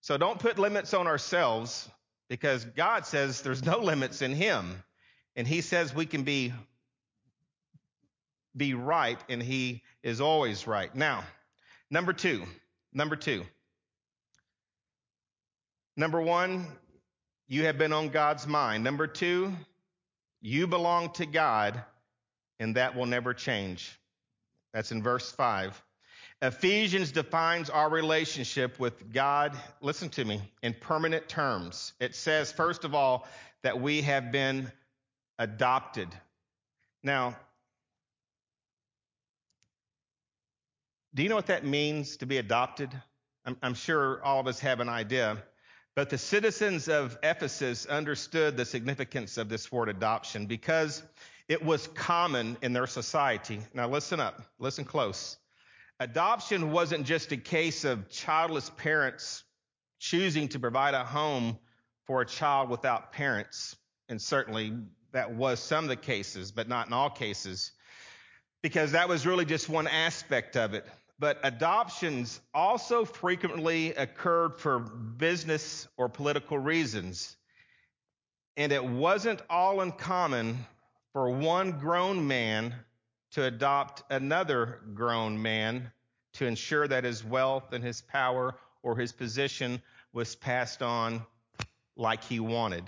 So 0.01 0.17
don't 0.17 0.39
put 0.39 0.57
limits 0.57 0.93
on 0.93 1.07
ourselves 1.07 1.89
because 2.29 2.63
God 2.63 3.05
says 3.05 3.41
there's 3.41 3.65
no 3.65 3.79
limits 3.79 4.21
in 4.21 4.33
Him. 4.33 4.83
And 5.35 5.47
He 5.47 5.61
says 5.61 5.93
we 5.93 6.05
can 6.05 6.23
be, 6.23 6.53
be 8.55 8.73
right, 8.73 9.19
and 9.27 9.41
He 9.41 9.83
is 10.03 10.21
always 10.21 10.67
right. 10.67 10.93
Now, 10.95 11.23
number 11.89 12.13
two, 12.13 12.43
number 12.93 13.15
two. 13.15 13.43
Number 15.97 16.21
one, 16.21 16.67
you 17.47 17.65
have 17.65 17.77
been 17.77 17.91
on 17.91 18.09
God's 18.09 18.47
mind. 18.47 18.83
Number 18.83 19.07
two, 19.07 19.53
you 20.39 20.67
belong 20.67 21.09
to 21.13 21.25
God, 21.25 21.83
and 22.59 22.75
that 22.75 22.95
will 22.95 23.07
never 23.07 23.33
change. 23.33 23.99
That's 24.73 24.91
in 24.91 25.01
verse 25.01 25.31
5. 25.31 25.81
Ephesians 26.41 27.11
defines 27.11 27.69
our 27.69 27.89
relationship 27.89 28.79
with 28.79 29.11
God, 29.11 29.57
listen 29.81 30.09
to 30.09 30.23
me, 30.23 30.41
in 30.63 30.73
permanent 30.73 31.27
terms. 31.27 31.93
It 31.99 32.15
says, 32.15 32.51
first 32.51 32.85
of 32.85 32.95
all, 32.95 33.27
that 33.61 33.81
we 33.81 34.01
have 34.03 34.31
been 34.31 34.71
adopted. 35.37 36.07
Now, 37.03 37.35
do 41.13 41.23
you 41.23 41.29
know 41.29 41.35
what 41.35 41.47
that 41.47 41.65
means 41.65 42.17
to 42.17 42.25
be 42.25 42.37
adopted? 42.37 42.89
I'm, 43.45 43.57
I'm 43.61 43.73
sure 43.73 44.23
all 44.23 44.39
of 44.39 44.47
us 44.47 44.59
have 44.59 44.79
an 44.79 44.87
idea. 44.87 45.43
But 45.93 46.09
the 46.09 46.17
citizens 46.17 46.87
of 46.87 47.17
Ephesus 47.21 47.85
understood 47.85 48.55
the 48.55 48.63
significance 48.63 49.37
of 49.37 49.49
this 49.49 49.69
word 49.73 49.89
adoption 49.89 50.45
because 50.45 51.03
it 51.49 51.65
was 51.65 51.87
common 51.87 52.55
in 52.61 52.71
their 52.71 52.87
society. 52.87 53.59
Now, 53.73 53.89
listen 53.89 54.21
up, 54.21 54.41
listen 54.59 54.85
close. 54.85 55.35
Adoption 55.99 56.71
wasn't 56.71 57.05
just 57.05 57.31
a 57.31 57.37
case 57.37 57.83
of 57.83 58.09
childless 58.09 58.69
parents 58.69 59.43
choosing 59.99 60.47
to 60.49 60.59
provide 60.59 60.93
a 60.93 61.03
home 61.03 61.57
for 62.05 62.21
a 62.21 62.25
child 62.25 62.69
without 62.69 63.11
parents. 63.11 63.75
And 64.07 64.21
certainly 64.21 64.73
that 65.11 65.33
was 65.33 65.59
some 65.59 65.85
of 65.85 65.89
the 65.89 65.95
cases, 65.95 66.51
but 66.51 66.67
not 66.67 66.87
in 66.87 66.93
all 66.93 67.09
cases, 67.09 67.71
because 68.61 68.93
that 68.93 69.09
was 69.09 69.27
really 69.27 69.45
just 69.45 69.67
one 69.67 69.87
aspect 69.87 70.55
of 70.55 70.73
it 70.73 70.85
but 71.19 71.37
adoptions 71.43 72.39
also 72.53 73.03
frequently 73.03 73.93
occurred 73.93 74.57
for 74.57 74.79
business 74.79 75.87
or 75.97 76.07
political 76.07 76.57
reasons. 76.57 77.35
And 78.55 78.71
it 78.71 78.83
wasn't 78.83 79.41
all 79.49 79.81
uncommon 79.81 80.65
for 81.11 81.29
one 81.29 81.73
grown 81.73 82.27
man 82.27 82.73
to 83.31 83.45
adopt 83.45 84.03
another 84.11 84.81
grown 84.93 85.41
man 85.41 85.91
to 86.33 86.45
ensure 86.45 86.87
that 86.87 87.03
his 87.03 87.23
wealth 87.23 87.73
and 87.73 87.83
his 87.83 88.01
power 88.01 88.55
or 88.83 88.95
his 88.95 89.11
position 89.11 89.81
was 90.13 90.35
passed 90.35 90.81
on 90.81 91.25
like 91.95 92.23
he 92.23 92.39
wanted. 92.39 92.83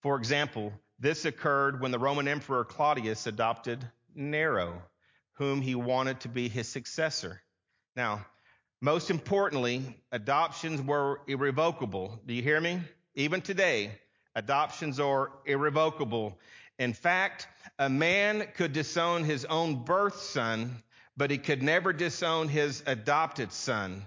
For 0.00 0.16
example, 0.16 0.72
this 0.98 1.24
occurred 1.24 1.80
when 1.80 1.90
the 1.90 1.98
Roman 1.98 2.28
Emperor 2.28 2.64
Claudius 2.64 3.26
adopted 3.26 3.86
Nero 4.14 4.82
whom 5.34 5.60
he 5.60 5.74
wanted 5.74 6.20
to 6.20 6.28
be 6.28 6.48
his 6.48 6.68
successor. 6.68 7.40
Now, 7.96 8.24
most 8.80 9.10
importantly, 9.10 9.96
adoptions 10.12 10.80
were 10.80 11.20
irrevocable. 11.26 12.20
Do 12.26 12.34
you 12.34 12.42
hear 12.42 12.60
me? 12.60 12.80
Even 13.14 13.40
today, 13.40 13.92
adoptions 14.34 15.00
are 15.00 15.30
irrevocable. 15.46 16.38
In 16.78 16.92
fact, 16.92 17.46
a 17.78 17.88
man 17.88 18.46
could 18.56 18.72
disown 18.72 19.24
his 19.24 19.44
own 19.44 19.84
birth 19.84 20.20
son, 20.20 20.82
but 21.16 21.30
he 21.30 21.38
could 21.38 21.62
never 21.62 21.92
disown 21.92 22.48
his 22.48 22.82
adopted 22.86 23.52
son. 23.52 24.06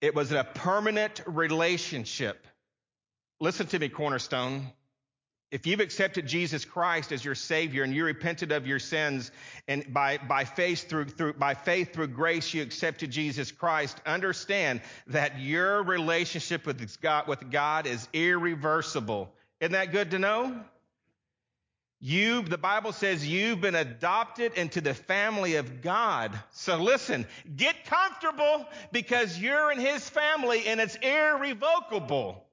It 0.00 0.14
was 0.14 0.30
a 0.30 0.44
permanent 0.44 1.20
relationship. 1.26 2.46
Listen 3.40 3.66
to 3.68 3.78
me, 3.78 3.88
Cornerstone. 3.88 4.72
If 5.50 5.66
you've 5.66 5.80
accepted 5.80 6.26
Jesus 6.26 6.66
Christ 6.66 7.10
as 7.10 7.24
your 7.24 7.34
Savior 7.34 7.82
and 7.82 7.94
you 7.94 8.04
repented 8.04 8.52
of 8.52 8.66
your 8.66 8.78
sins 8.78 9.32
and 9.66 9.92
by, 9.92 10.18
by 10.18 10.44
faith 10.44 10.88
through, 10.88 11.06
through, 11.06 11.32
by 11.34 11.54
faith 11.54 11.94
through 11.94 12.08
grace 12.08 12.52
you 12.52 12.62
accepted 12.62 13.10
Jesus 13.10 13.50
Christ, 13.50 13.98
understand 14.04 14.82
that 15.06 15.40
your 15.40 15.82
relationship 15.82 16.66
with 16.66 17.00
God, 17.00 17.28
with 17.28 17.50
God 17.50 17.86
is 17.86 18.06
irreversible. 18.12 19.32
Isn't 19.60 19.72
that 19.72 19.90
good 19.90 20.10
to 20.10 20.18
know? 20.18 20.64
You, 22.00 22.42
the 22.42 22.58
Bible 22.58 22.92
says 22.92 23.26
you've 23.26 23.60
been 23.60 23.74
adopted 23.74 24.54
into 24.54 24.80
the 24.80 24.94
family 24.94 25.56
of 25.56 25.82
God. 25.82 26.38
So 26.52 26.76
listen, 26.76 27.26
get 27.56 27.86
comfortable 27.86 28.68
because 28.92 29.36
you're 29.38 29.72
in 29.72 29.80
His 29.80 30.08
family 30.08 30.66
and 30.66 30.80
it's 30.80 30.94
irrevocable. 30.96 32.47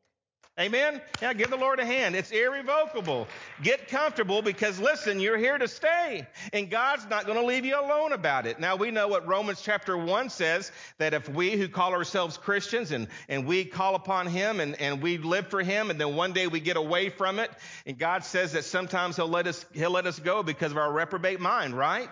Amen? 0.57 1.01
Yeah, 1.21 1.33
give 1.33 1.49
the 1.49 1.57
Lord 1.57 1.81
a 1.81 1.85
hand. 1.85 2.15
It's 2.15 2.31
irrevocable. 2.31 3.27
Get 3.61 3.89
comfortable 3.89 4.41
because 4.41 4.79
listen, 4.79 5.19
you're 5.19 5.37
here 5.37 5.57
to 5.57 5.67
stay 5.67 6.25
and 6.53 6.69
God's 6.69 7.05
not 7.09 7.25
going 7.25 7.37
to 7.37 7.45
leave 7.45 7.65
you 7.65 7.77
alone 7.77 8.13
about 8.13 8.47
it. 8.47 8.57
Now 8.57 8.77
we 8.77 8.89
know 8.89 9.09
what 9.09 9.27
Romans 9.27 9.61
chapter 9.61 9.97
1 9.97 10.29
says 10.29 10.71
that 10.97 11.13
if 11.13 11.27
we 11.27 11.57
who 11.57 11.67
call 11.67 11.91
ourselves 11.91 12.37
Christians 12.37 12.93
and, 12.93 13.09
and 13.27 13.45
we 13.45 13.65
call 13.65 13.95
upon 13.95 14.27
Him 14.27 14.61
and, 14.61 14.79
and 14.79 15.01
we 15.01 15.17
live 15.17 15.47
for 15.47 15.61
Him 15.61 15.89
and 15.89 15.99
then 15.99 16.15
one 16.15 16.31
day 16.31 16.47
we 16.47 16.61
get 16.61 16.77
away 16.77 17.09
from 17.09 17.39
it 17.39 17.51
and 17.85 17.97
God 17.97 18.23
says 18.23 18.53
that 18.53 18.63
sometimes 18.63 19.17
He'll 19.17 19.27
let 19.27 19.47
us, 19.47 19.65
He'll 19.73 19.91
let 19.91 20.07
us 20.07 20.19
go 20.19 20.41
because 20.41 20.71
of 20.71 20.77
our 20.77 20.91
reprobate 20.91 21.41
mind, 21.41 21.77
right? 21.77 22.09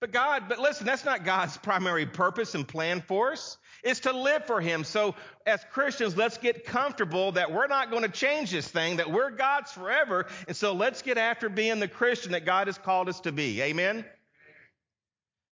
But 0.00 0.12
God, 0.12 0.44
but 0.48 0.58
listen, 0.58 0.86
that's 0.86 1.04
not 1.04 1.24
God's 1.24 1.58
primary 1.58 2.06
purpose 2.06 2.54
and 2.54 2.66
plan 2.66 3.02
for 3.02 3.32
us. 3.32 3.58
It's 3.82 4.00
to 4.00 4.12
live 4.12 4.46
for 4.46 4.60
Him. 4.60 4.84
So 4.84 5.14
as 5.46 5.64
Christians, 5.70 6.16
let's 6.16 6.38
get 6.38 6.64
comfortable 6.64 7.32
that 7.32 7.52
we're 7.52 7.66
not 7.66 7.90
going 7.90 8.02
to 8.02 8.08
change 8.08 8.50
this 8.50 8.68
thing, 8.68 8.96
that 8.96 9.10
we're 9.10 9.30
God's 9.30 9.72
forever. 9.72 10.26
And 10.48 10.56
so 10.56 10.72
let's 10.72 11.02
get 11.02 11.18
after 11.18 11.48
being 11.48 11.80
the 11.80 11.88
Christian 11.88 12.32
that 12.32 12.44
God 12.44 12.66
has 12.66 12.78
called 12.78 13.08
us 13.08 13.20
to 13.20 13.32
be. 13.32 13.60
Amen? 13.62 14.04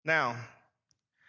Now, 0.05 0.35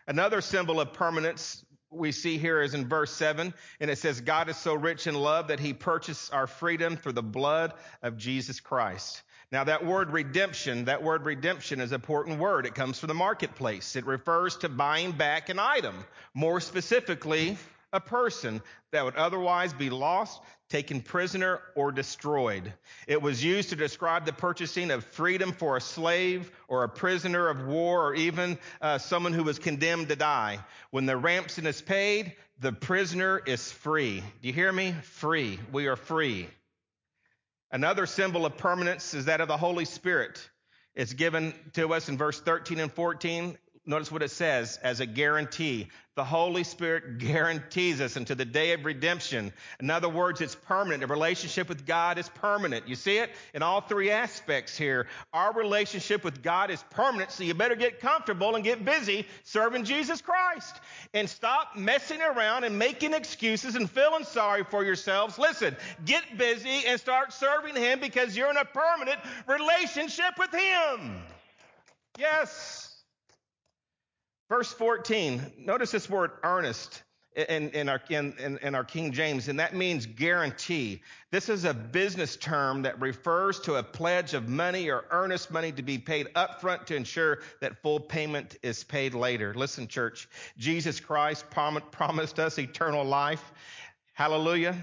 another 0.06 0.40
symbol 0.40 0.80
of 0.80 0.92
permanence 0.92 1.64
we 1.90 2.12
see 2.12 2.38
here 2.38 2.60
is 2.60 2.74
in 2.74 2.86
verse 2.86 3.12
7, 3.14 3.54
and 3.80 3.90
it 3.90 3.98
says, 3.98 4.20
God 4.20 4.48
is 4.48 4.56
so 4.56 4.74
rich 4.74 5.06
in 5.06 5.14
love 5.14 5.48
that 5.48 5.58
he 5.58 5.72
purchased 5.72 6.32
our 6.34 6.46
freedom 6.46 6.96
through 6.96 7.12
the 7.12 7.22
blood 7.22 7.72
of 8.02 8.16
Jesus 8.18 8.60
Christ. 8.60 9.22
Now, 9.50 9.64
that 9.64 9.84
word 9.84 10.10
redemption, 10.10 10.84
that 10.84 11.02
word 11.02 11.24
redemption 11.24 11.80
is 11.80 11.92
an 11.92 11.94
important 11.94 12.38
word. 12.38 12.66
It 12.66 12.74
comes 12.74 12.98
from 12.98 13.08
the 13.08 13.14
marketplace. 13.14 13.96
It 13.96 14.04
refers 14.04 14.56
to 14.58 14.68
buying 14.68 15.12
back 15.12 15.48
an 15.48 15.58
item. 15.58 16.04
More 16.34 16.60
specifically, 16.60 17.56
a 17.92 18.00
person 18.00 18.60
that 18.90 19.04
would 19.04 19.16
otherwise 19.16 19.72
be 19.72 19.88
lost, 19.88 20.42
taken 20.68 21.00
prisoner, 21.00 21.62
or 21.74 21.90
destroyed. 21.90 22.74
It 23.06 23.22
was 23.22 23.42
used 23.42 23.70
to 23.70 23.76
describe 23.76 24.26
the 24.26 24.34
purchasing 24.34 24.90
of 24.90 25.02
freedom 25.04 25.52
for 25.52 25.78
a 25.78 25.80
slave 25.80 26.50
or 26.68 26.84
a 26.84 26.88
prisoner 26.88 27.48
of 27.48 27.66
war 27.66 28.06
or 28.06 28.14
even 28.14 28.58
uh, 28.82 28.98
someone 28.98 29.32
who 29.32 29.44
was 29.44 29.58
condemned 29.58 30.08
to 30.08 30.16
die. 30.16 30.58
When 30.90 31.06
the 31.06 31.16
ransom 31.16 31.66
is 31.66 31.80
paid, 31.80 32.34
the 32.60 32.72
prisoner 32.72 33.40
is 33.46 33.72
free. 33.72 34.22
Do 34.42 34.48
you 34.48 34.52
hear 34.52 34.72
me? 34.72 34.94
Free. 35.02 35.58
We 35.72 35.86
are 35.86 35.96
free. 35.96 36.48
Another 37.70 38.06
symbol 38.06 38.46
of 38.46 38.56
permanence 38.56 39.12
is 39.12 39.26
that 39.26 39.40
of 39.40 39.48
the 39.48 39.56
Holy 39.56 39.84
Spirit. 39.84 40.48
It's 40.94 41.12
given 41.12 41.52
to 41.74 41.92
us 41.92 42.08
in 42.08 42.16
verse 42.16 42.40
13 42.40 42.80
and 42.80 42.90
14. 42.90 43.58
Notice 43.88 44.12
what 44.12 44.22
it 44.22 44.30
says 44.30 44.78
as 44.82 45.00
a 45.00 45.06
guarantee. 45.06 45.88
The 46.14 46.22
Holy 46.22 46.62
Spirit 46.62 47.16
guarantees 47.18 48.02
us 48.02 48.16
until 48.16 48.36
the 48.36 48.44
day 48.44 48.74
of 48.74 48.84
redemption. 48.84 49.50
In 49.80 49.88
other 49.88 50.10
words, 50.10 50.42
it's 50.42 50.54
permanent. 50.54 51.02
A 51.02 51.06
relationship 51.06 51.70
with 51.70 51.86
God 51.86 52.18
is 52.18 52.28
permanent. 52.28 52.86
You 52.86 52.96
see 52.96 53.16
it 53.16 53.30
in 53.54 53.62
all 53.62 53.80
three 53.80 54.10
aspects 54.10 54.76
here. 54.76 55.06
Our 55.32 55.54
relationship 55.54 56.22
with 56.22 56.42
God 56.42 56.70
is 56.70 56.84
permanent, 56.90 57.30
so 57.30 57.44
you 57.44 57.54
better 57.54 57.76
get 57.76 57.98
comfortable 57.98 58.56
and 58.56 58.62
get 58.62 58.84
busy 58.84 59.26
serving 59.42 59.84
Jesus 59.84 60.20
Christ. 60.20 60.76
And 61.14 61.26
stop 61.26 61.74
messing 61.74 62.20
around 62.20 62.64
and 62.64 62.78
making 62.78 63.14
excuses 63.14 63.74
and 63.74 63.90
feeling 63.90 64.24
sorry 64.24 64.64
for 64.64 64.84
yourselves. 64.84 65.38
Listen, 65.38 65.74
get 66.04 66.36
busy 66.36 66.84
and 66.86 67.00
start 67.00 67.32
serving 67.32 67.74
Him 67.74 68.00
because 68.00 68.36
you're 68.36 68.50
in 68.50 68.58
a 68.58 68.66
permanent 68.66 69.18
relationship 69.46 70.34
with 70.38 70.52
Him. 70.52 71.22
Yes. 72.18 72.87
Verse 74.48 74.72
14, 74.72 75.52
notice 75.58 75.90
this 75.90 76.08
word 76.08 76.30
earnest 76.42 77.02
in, 77.36 77.68
in, 77.70 77.88
our, 77.88 78.00
in, 78.08 78.58
in, 78.62 78.74
our 78.74 78.82
King 78.82 79.12
James, 79.12 79.48
and 79.48 79.60
that 79.60 79.74
means 79.74 80.06
guarantee. 80.06 81.02
This 81.30 81.50
is 81.50 81.64
a 81.64 81.74
business 81.74 82.34
term 82.34 82.82
that 82.82 82.98
refers 82.98 83.60
to 83.60 83.74
a 83.74 83.82
pledge 83.82 84.32
of 84.32 84.48
money 84.48 84.90
or 84.90 85.04
earnest 85.10 85.50
money 85.50 85.70
to 85.72 85.82
be 85.82 85.98
paid 85.98 86.28
upfront 86.34 86.86
to 86.86 86.96
ensure 86.96 87.40
that 87.60 87.82
full 87.82 88.00
payment 88.00 88.56
is 88.62 88.82
paid 88.84 89.14
later. 89.14 89.52
Listen, 89.54 89.86
church, 89.86 90.28
Jesus 90.56 90.98
Christ 90.98 91.44
prom- 91.50 91.82
promised 91.92 92.38
us 92.38 92.58
eternal 92.58 93.04
life. 93.04 93.52
Hallelujah. 94.14 94.74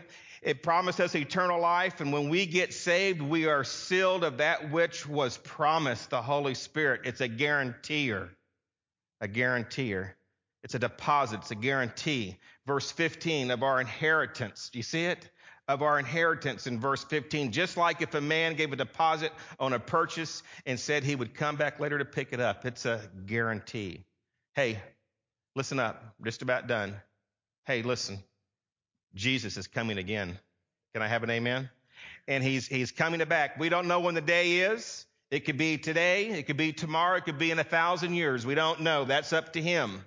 It 0.43 0.61
promised 0.61 1.01
us 1.01 1.15
eternal 1.15 1.59
life, 1.59 2.01
and 2.01 2.13
when 2.13 2.29
we 2.29 2.45
get 2.45 2.71
saved, 2.71 3.19
we 3.19 3.47
are 3.47 3.63
sealed 3.63 4.23
of 4.23 4.37
that 4.37 4.69
which 4.69 5.07
was 5.07 5.37
promised, 5.37 6.11
the 6.11 6.21
Holy 6.21 6.53
Spirit. 6.53 7.01
It's 7.03 7.21
a 7.21 7.27
guaranteer 7.27 8.29
a 9.21 9.27
guarantor. 9.27 10.15
It's 10.63 10.75
a 10.75 10.79
deposit, 10.79 11.41
it's 11.41 11.51
a 11.51 11.55
guarantee. 11.55 12.37
Verse 12.65 12.91
15 12.91 13.51
of 13.51 13.63
our 13.63 13.79
inheritance. 13.79 14.69
Do 14.69 14.79
you 14.79 14.83
see 14.83 15.05
it? 15.05 15.29
Of 15.67 15.81
our 15.81 15.97
inheritance 15.97 16.67
in 16.67 16.79
verse 16.79 17.03
15. 17.03 17.51
Just 17.51 17.77
like 17.77 18.01
if 18.01 18.13
a 18.13 18.21
man 18.21 18.55
gave 18.55 18.71
a 18.71 18.75
deposit 18.75 19.31
on 19.59 19.73
a 19.73 19.79
purchase 19.79 20.43
and 20.65 20.79
said 20.79 21.03
he 21.03 21.15
would 21.15 21.33
come 21.33 21.55
back 21.55 21.79
later 21.79 21.97
to 21.97 22.05
pick 22.05 22.33
it 22.33 22.39
up, 22.39 22.65
it's 22.65 22.85
a 22.85 23.01
guarantee. 23.25 24.03
Hey, 24.53 24.79
listen 25.55 25.79
up. 25.79 26.15
Just 26.23 26.41
about 26.41 26.67
done. 26.67 26.95
Hey, 27.65 27.81
listen. 27.81 28.19
Jesus 29.15 29.57
is 29.57 29.67
coming 29.67 29.97
again. 29.97 30.37
Can 30.93 31.01
I 31.01 31.07
have 31.07 31.23
an 31.23 31.29
amen? 31.29 31.69
And 32.27 32.43
he's, 32.43 32.67
he's 32.67 32.91
coming 32.91 33.23
back. 33.25 33.59
We 33.59 33.69
don't 33.69 33.87
know 33.87 33.99
when 33.99 34.13
the 34.13 34.21
day 34.21 34.59
is. 34.59 35.05
It 35.35 35.43
could 35.43 35.57
be 35.57 35.77
today, 35.77 36.29
it 36.29 36.43
could 36.43 36.55
be 36.55 36.71
tomorrow, 36.71 37.17
it 37.17 37.25
could 37.25 37.37
be 37.37 37.51
in 37.51 37.59
a 37.59 37.63
thousand 37.65 38.13
years. 38.13 38.45
We 38.45 38.55
don't 38.55 38.79
know. 38.79 39.03
That's 39.03 39.33
up 39.33 39.51
to 39.51 39.61
him. 39.61 40.05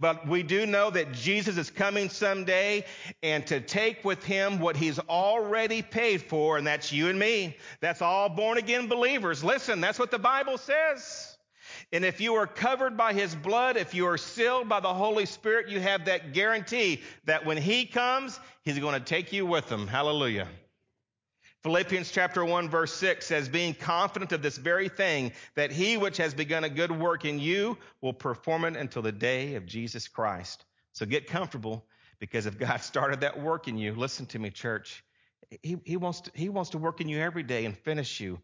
But 0.00 0.26
we 0.26 0.42
do 0.42 0.66
know 0.66 0.90
that 0.90 1.12
Jesus 1.12 1.56
is 1.56 1.70
coming 1.70 2.08
someday 2.08 2.84
and 3.22 3.46
to 3.46 3.60
take 3.60 4.04
with 4.04 4.24
him 4.24 4.58
what 4.58 4.76
he's 4.76 4.98
already 4.98 5.82
paid 5.82 6.22
for, 6.22 6.58
and 6.58 6.66
that's 6.66 6.90
you 6.90 7.06
and 7.06 7.16
me. 7.16 7.56
That's 7.80 8.02
all 8.02 8.28
born 8.28 8.58
again 8.58 8.88
believers. 8.88 9.44
Listen, 9.44 9.80
that's 9.80 10.00
what 10.00 10.10
the 10.10 10.18
Bible 10.18 10.58
says. 10.58 11.36
And 11.92 12.04
if 12.04 12.20
you 12.20 12.34
are 12.34 12.48
covered 12.48 12.96
by 12.96 13.12
his 13.12 13.36
blood, 13.36 13.76
if 13.76 13.94
you 13.94 14.04
are 14.08 14.18
sealed 14.18 14.68
by 14.68 14.80
the 14.80 14.92
Holy 14.92 15.26
Spirit, 15.26 15.68
you 15.68 15.78
have 15.78 16.06
that 16.06 16.32
guarantee 16.32 17.02
that 17.24 17.46
when 17.46 17.56
he 17.56 17.86
comes, 17.86 18.40
he's 18.64 18.80
going 18.80 18.98
to 18.98 19.06
take 19.06 19.32
you 19.32 19.46
with 19.46 19.70
him. 19.70 19.86
Hallelujah. 19.86 20.48
Philippians 21.62 22.10
chapter 22.10 22.42
1 22.42 22.70
verse 22.70 22.92
6 22.94 23.26
says, 23.26 23.48
being 23.48 23.74
confident 23.74 24.32
of 24.32 24.40
this 24.40 24.56
very 24.56 24.88
thing, 24.88 25.32
that 25.56 25.70
he 25.70 25.98
which 25.98 26.16
has 26.16 26.32
begun 26.32 26.64
a 26.64 26.70
good 26.70 26.90
work 26.90 27.24
in 27.24 27.38
you 27.38 27.76
will 28.00 28.14
perform 28.14 28.64
it 28.64 28.76
until 28.76 29.02
the 29.02 29.12
day 29.12 29.56
of 29.56 29.66
Jesus 29.66 30.08
Christ. 30.08 30.64
So 30.92 31.04
get 31.04 31.26
comfortable 31.26 31.84
because 32.18 32.46
if 32.46 32.58
God 32.58 32.76
started 32.82 33.20
that 33.20 33.40
work 33.40 33.68
in 33.68 33.76
you, 33.76 33.94
listen 33.94 34.26
to 34.26 34.38
me, 34.38 34.50
church, 34.50 35.04
he, 35.62 35.76
he, 35.84 35.96
wants 35.96 36.22
to, 36.22 36.30
he 36.34 36.48
wants 36.48 36.70
to 36.70 36.78
work 36.78 37.00
in 37.00 37.08
you 37.08 37.18
every 37.18 37.42
day 37.42 37.66
and 37.66 37.76
finish 37.76 38.20
you. 38.20 38.38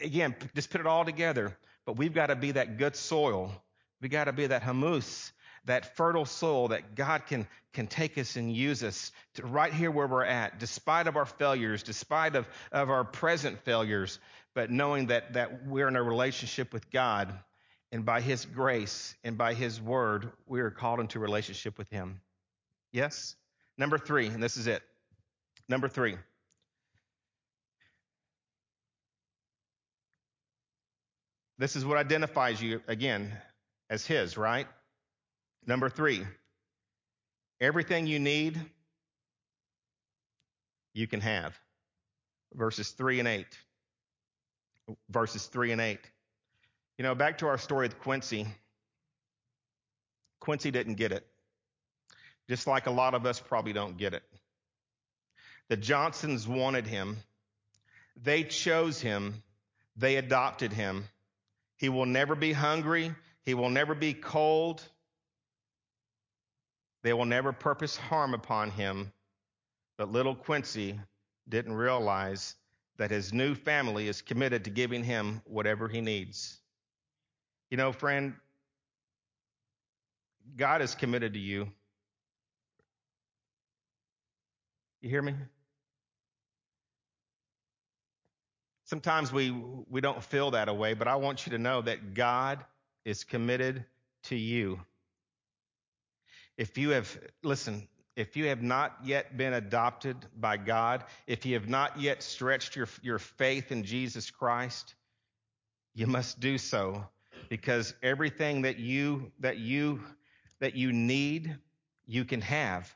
Again, 0.00 0.34
just 0.54 0.70
put 0.70 0.80
it 0.80 0.86
all 0.86 1.04
together. 1.06 1.56
But 1.86 1.96
we've 1.96 2.12
got 2.12 2.26
to 2.26 2.36
be 2.36 2.52
that 2.52 2.76
good 2.76 2.96
soil. 2.96 3.50
We 4.02 4.08
got 4.08 4.24
to 4.24 4.32
be 4.32 4.46
that 4.46 4.62
humus 4.62 5.32
that 5.64 5.96
fertile 5.96 6.24
soil 6.24 6.68
that 6.68 6.94
God 6.94 7.26
can, 7.26 7.46
can 7.72 7.86
take 7.86 8.16
us 8.18 8.36
and 8.36 8.54
use 8.54 8.82
us 8.82 9.12
to 9.34 9.46
right 9.46 9.72
here 9.72 9.90
where 9.90 10.06
we're 10.06 10.24
at, 10.24 10.58
despite 10.58 11.06
of 11.06 11.16
our 11.16 11.26
failures, 11.26 11.82
despite 11.82 12.34
of, 12.36 12.48
of 12.72 12.90
our 12.90 13.04
present 13.04 13.58
failures, 13.64 14.18
but 14.54 14.70
knowing 14.70 15.06
that, 15.06 15.34
that 15.34 15.66
we're 15.66 15.88
in 15.88 15.96
a 15.96 16.02
relationship 16.02 16.72
with 16.72 16.90
God 16.90 17.32
and 17.92 18.04
by 18.04 18.20
his 18.20 18.44
grace 18.44 19.14
and 19.24 19.36
by 19.36 19.54
his 19.54 19.80
word, 19.80 20.30
we 20.46 20.60
are 20.60 20.70
called 20.70 21.00
into 21.00 21.18
relationship 21.18 21.76
with 21.76 21.90
him. 21.90 22.20
Yes? 22.92 23.36
Number 23.76 23.98
three, 23.98 24.26
and 24.26 24.42
this 24.42 24.56
is 24.56 24.66
it. 24.66 24.82
Number 25.68 25.88
three. 25.88 26.16
This 31.58 31.76
is 31.76 31.84
what 31.84 31.98
identifies 31.98 32.62
you 32.62 32.80
again 32.88 33.32
as 33.90 34.06
his, 34.06 34.38
right? 34.38 34.66
Number 35.66 35.88
three, 35.88 36.22
everything 37.60 38.06
you 38.06 38.18
need, 38.18 38.60
you 40.94 41.06
can 41.06 41.20
have. 41.20 41.56
Verses 42.54 42.90
three 42.90 43.20
and 43.20 43.28
eight. 43.28 43.58
Verses 45.08 45.46
three 45.46 45.70
and 45.72 45.80
eight. 45.80 46.00
You 46.98 47.04
know, 47.04 47.14
back 47.14 47.38
to 47.38 47.46
our 47.46 47.58
story 47.58 47.86
with 47.86 47.98
Quincy. 48.00 48.46
Quincy 50.40 50.70
didn't 50.70 50.94
get 50.94 51.12
it, 51.12 51.24
just 52.48 52.66
like 52.66 52.86
a 52.86 52.90
lot 52.90 53.14
of 53.14 53.26
us 53.26 53.38
probably 53.38 53.72
don't 53.72 53.98
get 53.98 54.14
it. 54.14 54.22
The 55.68 55.76
Johnsons 55.76 56.48
wanted 56.48 56.86
him, 56.86 57.18
they 58.20 58.42
chose 58.42 59.00
him, 59.00 59.42
they 59.96 60.16
adopted 60.16 60.72
him. 60.72 61.04
He 61.76 61.88
will 61.88 62.06
never 62.06 62.34
be 62.34 62.52
hungry, 62.52 63.14
he 63.44 63.54
will 63.54 63.70
never 63.70 63.94
be 63.94 64.14
cold. 64.14 64.82
They 67.02 67.12
will 67.12 67.24
never 67.24 67.52
purpose 67.52 67.96
harm 67.96 68.34
upon 68.34 68.70
him. 68.70 69.12
But 69.96 70.12
little 70.12 70.34
Quincy 70.34 70.98
didn't 71.48 71.72
realize 71.72 72.56
that 72.98 73.10
his 73.10 73.32
new 73.32 73.54
family 73.54 74.08
is 74.08 74.20
committed 74.20 74.64
to 74.64 74.70
giving 74.70 75.02
him 75.02 75.40
whatever 75.44 75.88
he 75.88 76.00
needs. 76.00 76.58
You 77.70 77.76
know, 77.76 77.92
friend, 77.92 78.34
God 80.56 80.82
is 80.82 80.94
committed 80.94 81.34
to 81.34 81.38
you. 81.38 81.68
You 85.00 85.08
hear 85.08 85.22
me? 85.22 85.34
Sometimes 88.84 89.32
we, 89.32 89.50
we 89.88 90.00
don't 90.00 90.22
feel 90.22 90.50
that 90.50 90.76
way, 90.76 90.94
but 90.94 91.08
I 91.08 91.16
want 91.16 91.46
you 91.46 91.52
to 91.52 91.58
know 91.58 91.80
that 91.82 92.12
God 92.12 92.64
is 93.04 93.24
committed 93.24 93.84
to 94.24 94.36
you. 94.36 94.80
If 96.60 96.76
you 96.76 96.90
have, 96.90 97.18
listen, 97.42 97.88
if 98.16 98.36
you 98.36 98.48
have 98.48 98.62
not 98.62 98.98
yet 99.02 99.38
been 99.38 99.54
adopted 99.54 100.26
by 100.38 100.58
God, 100.58 101.04
if 101.26 101.46
you 101.46 101.54
have 101.54 101.70
not 101.70 101.98
yet 101.98 102.22
stretched 102.22 102.76
your, 102.76 102.86
your 103.00 103.18
faith 103.18 103.72
in 103.72 103.82
Jesus 103.82 104.30
Christ, 104.30 104.94
you 105.94 106.06
must 106.06 106.38
do 106.38 106.58
so 106.58 107.06
because 107.48 107.94
everything 108.02 108.60
that 108.60 108.78
you, 108.78 109.32
that 109.38 109.56
you, 109.56 110.02
that 110.58 110.74
you 110.74 110.92
need, 110.92 111.56
you 112.06 112.26
can 112.26 112.42
have. 112.42 112.94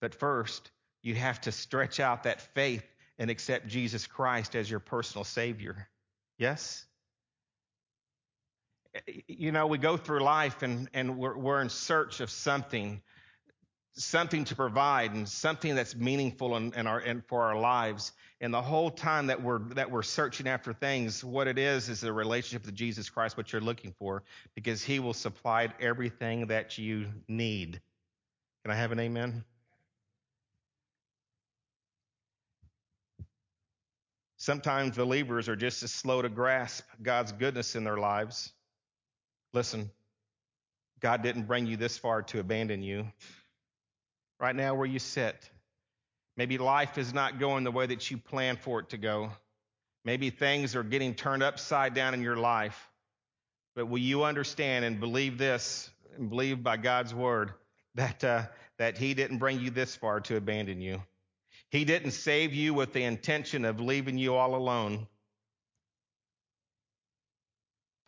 But 0.00 0.12
first, 0.12 0.72
you 1.00 1.14
have 1.14 1.40
to 1.42 1.52
stretch 1.52 2.00
out 2.00 2.24
that 2.24 2.40
faith 2.52 2.82
and 3.16 3.30
accept 3.30 3.68
Jesus 3.68 4.08
Christ 4.08 4.56
as 4.56 4.68
your 4.68 4.80
personal 4.80 5.22
Savior. 5.22 5.88
Yes? 6.36 6.84
You 9.26 9.52
know, 9.52 9.66
we 9.66 9.78
go 9.78 9.96
through 9.96 10.20
life 10.20 10.62
and, 10.62 10.88
and 10.94 11.18
we're, 11.18 11.36
we're 11.36 11.60
in 11.60 11.68
search 11.68 12.20
of 12.20 12.30
something, 12.30 13.02
something 13.92 14.44
to 14.44 14.54
provide 14.54 15.14
and 15.14 15.28
something 15.28 15.74
that's 15.74 15.96
meaningful 15.96 16.56
in, 16.56 16.72
in 16.74 16.86
our, 16.86 17.00
in, 17.00 17.22
for 17.28 17.42
our 17.42 17.58
lives. 17.58 18.12
And 18.40 18.52
the 18.52 18.62
whole 18.62 18.90
time 18.90 19.28
that 19.28 19.42
we're, 19.42 19.60
that 19.74 19.90
we're 19.90 20.02
searching 20.02 20.46
after 20.46 20.72
things, 20.72 21.24
what 21.24 21.48
it 21.48 21.58
is 21.58 21.88
is 21.88 22.04
a 22.04 22.12
relationship 22.12 22.66
with 22.66 22.74
Jesus 22.74 23.08
Christ, 23.08 23.36
what 23.36 23.52
you're 23.52 23.60
looking 23.60 23.94
for, 23.98 24.22
because 24.54 24.82
he 24.82 25.00
will 25.00 25.14
supply 25.14 25.68
everything 25.80 26.48
that 26.48 26.78
you 26.78 27.06
need. 27.28 27.80
Can 28.64 28.72
I 28.72 28.76
have 28.76 28.92
an 28.92 29.00
amen? 29.00 29.44
Sometimes 34.36 34.96
believers 34.96 35.48
are 35.48 35.56
just 35.56 35.82
as 35.82 35.90
slow 35.90 36.20
to 36.20 36.28
grasp 36.28 36.84
God's 37.02 37.32
goodness 37.32 37.76
in 37.76 37.84
their 37.84 37.96
lives. 37.96 38.52
Listen, 39.54 39.88
God 40.98 41.22
didn't 41.22 41.44
bring 41.44 41.66
you 41.66 41.76
this 41.76 41.96
far 41.96 42.22
to 42.22 42.40
abandon 42.40 42.82
you. 42.82 43.06
Right 44.40 44.56
now, 44.56 44.74
where 44.74 44.86
you 44.86 44.98
sit, 44.98 45.48
maybe 46.36 46.58
life 46.58 46.98
is 46.98 47.14
not 47.14 47.38
going 47.38 47.62
the 47.62 47.70
way 47.70 47.86
that 47.86 48.10
you 48.10 48.18
planned 48.18 48.58
for 48.58 48.80
it 48.80 48.88
to 48.90 48.98
go. 48.98 49.30
Maybe 50.04 50.30
things 50.30 50.74
are 50.74 50.82
getting 50.82 51.14
turned 51.14 51.44
upside 51.44 51.94
down 51.94 52.14
in 52.14 52.20
your 52.20 52.36
life. 52.36 52.90
But 53.76 53.86
will 53.86 53.98
you 53.98 54.24
understand 54.24 54.84
and 54.84 54.98
believe 54.98 55.38
this 55.38 55.88
and 56.16 56.28
believe 56.28 56.64
by 56.64 56.76
God's 56.76 57.14
word 57.14 57.52
that, 57.94 58.24
uh, 58.24 58.42
that 58.78 58.98
He 58.98 59.14
didn't 59.14 59.38
bring 59.38 59.60
you 59.60 59.70
this 59.70 59.94
far 59.94 60.20
to 60.22 60.36
abandon 60.36 60.80
you? 60.80 61.00
He 61.70 61.84
didn't 61.84 62.10
save 62.10 62.52
you 62.54 62.74
with 62.74 62.92
the 62.92 63.04
intention 63.04 63.64
of 63.64 63.80
leaving 63.80 64.18
you 64.18 64.34
all 64.34 64.56
alone. 64.56 65.06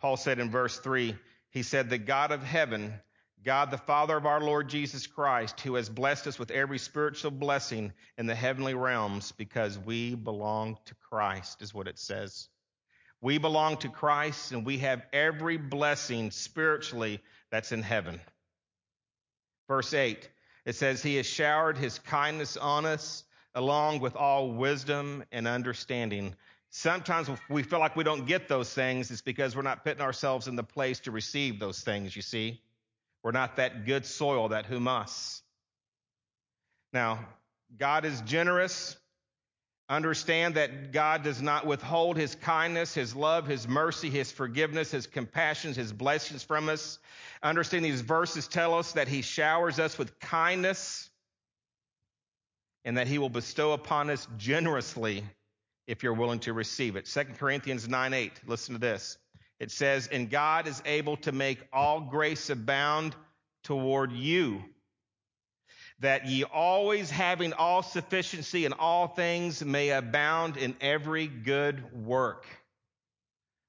Paul 0.01 0.17
said 0.17 0.39
in 0.39 0.51
verse 0.51 0.79
3, 0.79 1.17
he 1.57 1.63
said, 1.63 1.89
The 1.89 1.97
God 1.97 2.33
of 2.33 2.43
heaven, 2.43 2.93
God 3.43 3.71
the 3.71 3.79
Father 3.79 4.15
of 4.15 4.27
our 4.27 4.43
Lord 4.43 4.69
Jesus 4.69 5.07
Christ, 5.07 5.59
who 5.63 5.77
has 5.77 5.89
blessed 5.89 6.27
us 6.27 6.39
with 6.39 6.51
every 6.51 6.77
spiritual 6.77 7.31
blessing 7.31 7.95
in 8.19 8.27
the 8.27 8.35
heavenly 8.35 8.75
realms 8.75 9.33
because 9.33 9.79
we 9.79 10.15
belong 10.15 10.77
to 10.85 10.95
Christ, 11.09 11.63
is 11.63 11.73
what 11.73 11.89
it 11.89 11.99
says. 11.99 12.49
We 13.23 13.39
belong 13.39 13.79
to 13.79 13.89
Christ 13.89 14.53
and 14.53 14.67
we 14.67 14.77
have 14.81 15.07
every 15.15 15.57
blessing 15.57 16.31
spiritually 16.31 17.21
that's 17.51 17.73
in 17.73 17.81
heaven. 17.83 18.21
Verse 19.67 19.95
8, 19.95 20.29
it 20.67 20.75
says, 20.75 21.03
He 21.03 21.17
has 21.17 21.25
showered 21.25 21.79
His 21.79 21.99
kindness 22.01 22.59
on 22.59 22.85
us 22.85 23.25
along 23.55 24.01
with 24.01 24.15
all 24.15 24.53
wisdom 24.53 25.25
and 25.33 25.49
understanding. 25.49 26.35
Sometimes 26.71 27.31
we 27.49 27.63
feel 27.63 27.79
like 27.79 27.97
we 27.97 28.05
don't 28.05 28.27
get 28.27 28.49
those 28.49 28.73
things, 28.73 29.11
it's 29.11 29.23
because 29.23 29.57
we're 29.57 29.63
not 29.63 29.85
putting 29.85 30.03
ourselves 30.03 30.49
in 30.49 30.57
the 30.57 30.65
place 30.65 31.01
to 31.01 31.11
receive 31.11 31.59
those 31.59 31.81
things, 31.81 32.15
you 32.15 32.23
see. 32.23 32.61
We're 33.23 33.33
not 33.33 33.57
that 33.57 33.87
good 33.87 34.05
soil, 34.05 34.49
that 34.49 34.67
humus. 34.67 35.43
Now, 36.93 37.27
God 37.77 38.05
is 38.05 38.21
generous. 38.23 38.97
Understand 39.89 40.57
that 40.57 40.93
God 40.93 41.23
does 41.23 41.41
not 41.41 41.65
withhold 41.65 42.17
his 42.17 42.35
kindness, 42.35 42.93
his 42.95 43.15
love, 43.15 43.47
his 43.47 43.69
mercy, 43.69 44.11
his 44.11 44.33
forgiveness, 44.33 44.91
his 44.91 45.07
compassions, 45.07 45.77
his 45.77 45.93
blessings 45.93 46.43
from 46.43 46.69
us. 46.69 46.99
Understand 47.43 47.85
these 47.85 48.01
verses 48.01 48.49
tell 48.49 48.75
us 48.75 48.93
that 48.93 49.07
he 49.07 49.23
showers 49.23 49.79
us 49.79 49.97
with 49.97 50.19
kindness 50.19 51.09
and 52.85 52.99
that 52.99 53.07
he 53.07 53.19
will 53.19 53.29
bestow 53.29 53.73
upon 53.73 54.11
us 54.11 54.27
generously 54.37 55.23
if 55.87 56.03
you're 56.03 56.15
willing 56.15 56.41
to 56.41 56.53
receive 56.53 56.97
it. 56.97 57.07
2 57.07 57.25
Corinthians 57.39 57.89
9 57.89 58.13
8, 58.13 58.33
listen 58.47 58.75
to 58.75 58.81
this. 58.81 59.19
It 59.59 59.71
says, 59.71 60.09
And 60.09 60.31
God 60.31 60.67
is 60.67 60.83
able 60.85 61.17
to 61.19 61.33
make 61.33 61.59
all 61.73 62.01
grace 62.01 62.51
abound 62.51 63.15
toward 63.65 64.13
you, 64.13 64.63
that 66.01 66.27
ye 66.27 66.45
always 66.45 67.11
having 67.11 67.53
all 67.53 67.83
sufficiency 67.83 68.65
in 68.65 68.73
all 68.73 69.09
things 69.09 69.65
may 69.65 69.91
abound 69.91 70.57
in 70.57 70.77
every 70.81 71.27
good 71.27 71.93
work. 71.93 72.47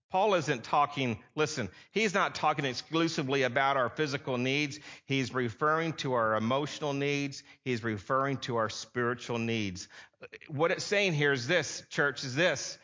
Paul 0.09 0.35
isn't 0.35 0.63
talking, 0.63 1.19
listen, 1.35 1.69
he's 1.91 2.13
not 2.13 2.33
talking 2.33 2.63
exclusively 2.63 3.43
about 3.43 3.75
our 3.75 3.89
physical 3.89 4.37
needs. 4.37 4.79
He's 5.05 5.33
referring 5.33 5.93
to 5.93 6.13
our 6.13 6.35
emotional 6.35 6.93
needs. 6.93 7.43
He's 7.63 7.83
referring 7.83 8.37
to 8.37 8.55
our 8.55 8.69
spiritual 8.69 9.37
needs. 9.37 9.89
What 10.47 10.71
it's 10.71 10.85
saying 10.85 11.13
here 11.13 11.33
is 11.33 11.45
this, 11.45 11.83
church, 11.89 12.23
is 12.23 12.35
this 12.35 12.77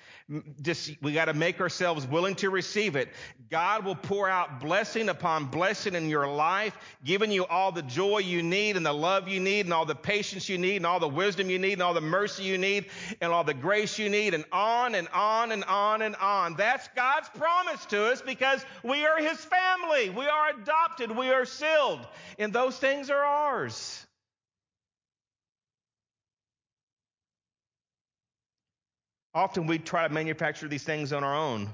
just 0.62 0.91
we 1.01 1.13
got 1.13 1.25
to 1.25 1.33
make 1.33 1.59
ourselves 1.59 2.07
willing 2.07 2.36
to 2.36 2.49
receive 2.49 2.95
it. 2.95 3.09
God 3.49 3.83
will 3.83 3.95
pour 3.95 4.29
out 4.29 4.62
blessing 4.62 5.09
upon 5.09 5.45
blessing 5.45 5.95
in 5.95 6.09
your 6.09 6.27
life, 6.27 6.75
giving 7.03 7.29
you 7.29 7.45
all 7.45 7.71
the 7.71 7.81
joy 7.81 8.19
you 8.19 8.41
need 8.41 8.77
and 8.77 8.86
the 8.86 8.93
love 8.93 9.27
you 9.27 9.39
need 9.39 9.65
and 9.65 9.73
all 9.73 9.86
the 9.86 9.95
patience 9.95 10.47
you 10.47 10.57
need 10.57 10.77
and 10.77 10.86
all 10.86 10.99
the 10.99 11.09
wisdom 11.09 11.49
you 11.49 11.59
need 11.59 11.73
and 11.73 11.81
all 11.81 11.93
the 11.93 12.01
mercy 12.01 12.43
you 12.43 12.57
need 12.57 12.86
and 13.19 13.31
all 13.31 13.43
the 13.43 13.53
grace 13.53 13.99
you 13.99 14.09
need 14.09 14.33
and 14.33 14.45
on 14.51 14.95
and 14.95 15.07
on 15.09 15.51
and 15.51 15.63
on 15.65 16.01
and 16.01 16.15
on. 16.15 16.55
That's 16.55 16.88
God's 16.95 17.29
promise 17.29 17.86
to 17.88 18.05
us 18.12 18.21
because 18.21 18.65
we 18.81 19.05
are 19.05 19.17
his 19.17 19.38
family. 19.38 20.09
We 20.09 20.25
are 20.25 20.51
adopted. 20.51 21.12
We 21.15 21.31
are 21.31 21.45
sealed. 21.45 22.07
And 22.39 22.53
those 22.53 22.77
things 22.77 23.09
are 23.09 23.23
ours. 23.23 24.02
Often 29.33 29.67
we 29.67 29.79
try 29.79 30.07
to 30.07 30.13
manufacture 30.13 30.67
these 30.67 30.83
things 30.83 31.11
on 31.11 31.23
our 31.23 31.35
own, 31.35 31.69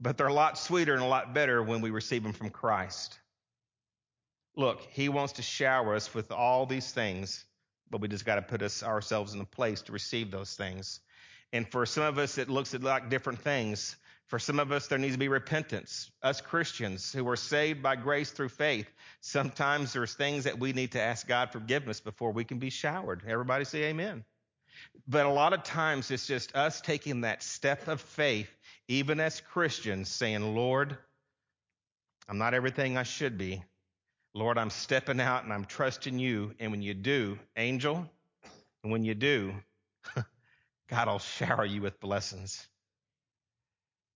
but 0.00 0.16
they're 0.16 0.26
a 0.26 0.32
lot 0.32 0.58
sweeter 0.58 0.94
and 0.94 1.02
a 1.02 1.06
lot 1.06 1.34
better 1.34 1.62
when 1.62 1.80
we 1.80 1.90
receive 1.90 2.22
them 2.22 2.32
from 2.32 2.50
Christ. 2.50 3.18
Look, 4.56 4.80
He 4.90 5.08
wants 5.08 5.34
to 5.34 5.42
shower 5.42 5.94
us 5.94 6.14
with 6.14 6.32
all 6.32 6.66
these 6.66 6.90
things, 6.90 7.44
but 7.90 8.00
we 8.00 8.08
just 8.08 8.24
got 8.24 8.36
to 8.36 8.42
put 8.42 8.62
us 8.62 8.82
ourselves 8.82 9.34
in 9.34 9.40
a 9.40 9.44
place 9.44 9.82
to 9.82 9.92
receive 9.92 10.30
those 10.30 10.54
things. 10.54 11.00
And 11.52 11.70
for 11.70 11.84
some 11.84 12.04
of 12.04 12.18
us, 12.18 12.38
it 12.38 12.48
looks 12.48 12.72
like 12.74 13.10
different 13.10 13.38
things. 13.38 13.96
For 14.28 14.38
some 14.38 14.58
of 14.58 14.72
us, 14.72 14.86
there 14.86 14.96
needs 14.96 15.14
to 15.14 15.18
be 15.18 15.28
repentance. 15.28 16.10
Us 16.22 16.40
Christians 16.40 17.12
who 17.12 17.28
are 17.28 17.36
saved 17.36 17.82
by 17.82 17.96
grace 17.96 18.30
through 18.30 18.48
faith, 18.48 18.90
sometimes 19.20 19.92
there's 19.92 20.14
things 20.14 20.44
that 20.44 20.58
we 20.58 20.72
need 20.72 20.92
to 20.92 21.00
ask 21.00 21.26
God 21.26 21.52
forgiveness 21.52 22.00
before 22.00 22.32
we 22.32 22.44
can 22.44 22.58
be 22.58 22.70
showered. 22.70 23.22
Everybody 23.26 23.66
say 23.66 23.84
amen. 23.84 24.24
But 25.08 25.26
a 25.26 25.30
lot 25.30 25.52
of 25.52 25.64
times 25.64 26.10
it's 26.10 26.26
just 26.26 26.54
us 26.54 26.80
taking 26.80 27.22
that 27.22 27.42
step 27.42 27.88
of 27.88 28.00
faith, 28.00 28.50
even 28.88 29.20
as 29.20 29.40
Christians, 29.40 30.08
saying, 30.08 30.54
Lord, 30.54 30.96
I'm 32.28 32.38
not 32.38 32.54
everything 32.54 32.96
I 32.96 33.02
should 33.02 33.36
be. 33.36 33.62
Lord, 34.34 34.58
I'm 34.58 34.70
stepping 34.70 35.20
out 35.20 35.44
and 35.44 35.52
I'm 35.52 35.64
trusting 35.64 36.18
you. 36.18 36.54
And 36.58 36.70
when 36.70 36.82
you 36.82 36.94
do, 36.94 37.38
angel, 37.56 38.08
and 38.82 38.92
when 38.92 39.04
you 39.04 39.14
do, 39.14 39.54
God 40.88 41.08
will 41.08 41.18
shower 41.18 41.64
you 41.64 41.82
with 41.82 42.00
blessings. 42.00 42.66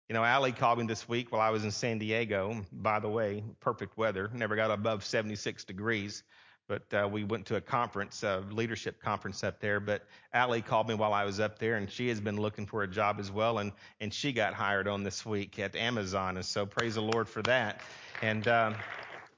You 0.09 0.15
know, 0.15 0.25
Allie 0.25 0.53
called 0.53 0.79
me 0.79 0.87
this 0.87 1.09
week 1.09 1.33
while 1.33 1.41
I 1.41 1.51
was 1.51 1.65
in 1.65 1.73
San 1.73 1.99
Diego. 1.99 2.65
By 2.71 3.01
the 3.01 3.09
way, 3.09 3.43
perfect 3.61 3.99
weather. 3.99 4.31
Never 4.33 4.55
got 4.55 4.71
above 4.71 5.05
76 5.05 5.65
degrees 5.65 6.23
but 6.69 6.83
uh, 6.93 7.09
we 7.11 7.25
went 7.25 7.47
to 7.47 7.57
a 7.57 7.61
conference, 7.61 8.23
a 8.23 8.45
leadership 8.51 9.01
conference 9.01 9.45
up 9.45 9.61
there. 9.61 9.79
But 9.79 10.05
Allie 10.33 10.63
called 10.63 10.89
me 10.89 10.95
while 10.95 11.13
I 11.13 11.25
was 11.25 11.39
up 11.39 11.59
there, 11.59 11.77
and 11.77 11.91
she 11.91 12.09
has 12.09 12.21
been 12.21 12.37
looking 12.37 12.67
for 12.67 12.83
a 12.83 12.89
job 12.89 13.19
as 13.21 13.31
well, 13.31 13.59
and 13.59 13.73
and 14.01 14.13
she 14.13 14.33
got 14.33 14.55
hired 14.55 14.89
on 14.89 15.03
this 15.03 15.25
week 15.25 15.59
at 15.59 15.77
Amazon, 15.77 16.37
and 16.37 16.45
so 16.45 16.67
praise 16.67 16.95
the 16.95 17.03
Lord 17.03 17.29
for 17.29 17.43
that. 17.43 17.81
And 18.23 18.47
um, 18.49 18.75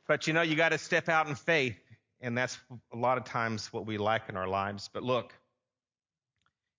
but 0.06 0.26
you 0.26 0.32
know, 0.32 0.42
you 0.42 0.56
got 0.56 0.70
to 0.70 0.78
step 0.78 1.08
out 1.08 1.28
in 1.28 1.34
faith, 1.34 1.76
and 2.20 2.36
that's 2.36 2.58
a 2.92 2.96
lot 2.96 3.18
of 3.18 3.24
times 3.24 3.72
what 3.72 3.86
we 3.86 3.98
lack 3.98 4.28
in 4.28 4.36
our 4.36 4.48
lives. 4.48 4.88
But 4.92 5.02
look, 5.02 5.34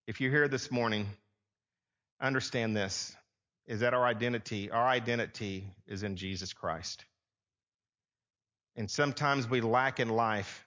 if 0.08 0.20
you're 0.20 0.32
here 0.32 0.48
this 0.48 0.72
morning, 0.72 1.08
understand 2.20 2.76
this: 2.76 3.16
is 3.68 3.82
that 3.82 3.94
our 3.94 4.06
identity? 4.06 4.72
Our 4.72 4.88
identity 4.88 5.68
is 5.88 6.02
in 6.02 6.16
Jesus 6.16 6.54
Christ. 6.54 7.06
And 8.76 8.90
sometimes 8.90 9.50
we 9.50 9.62
lack 9.62 10.00
in 10.00 10.10
life 10.10 10.66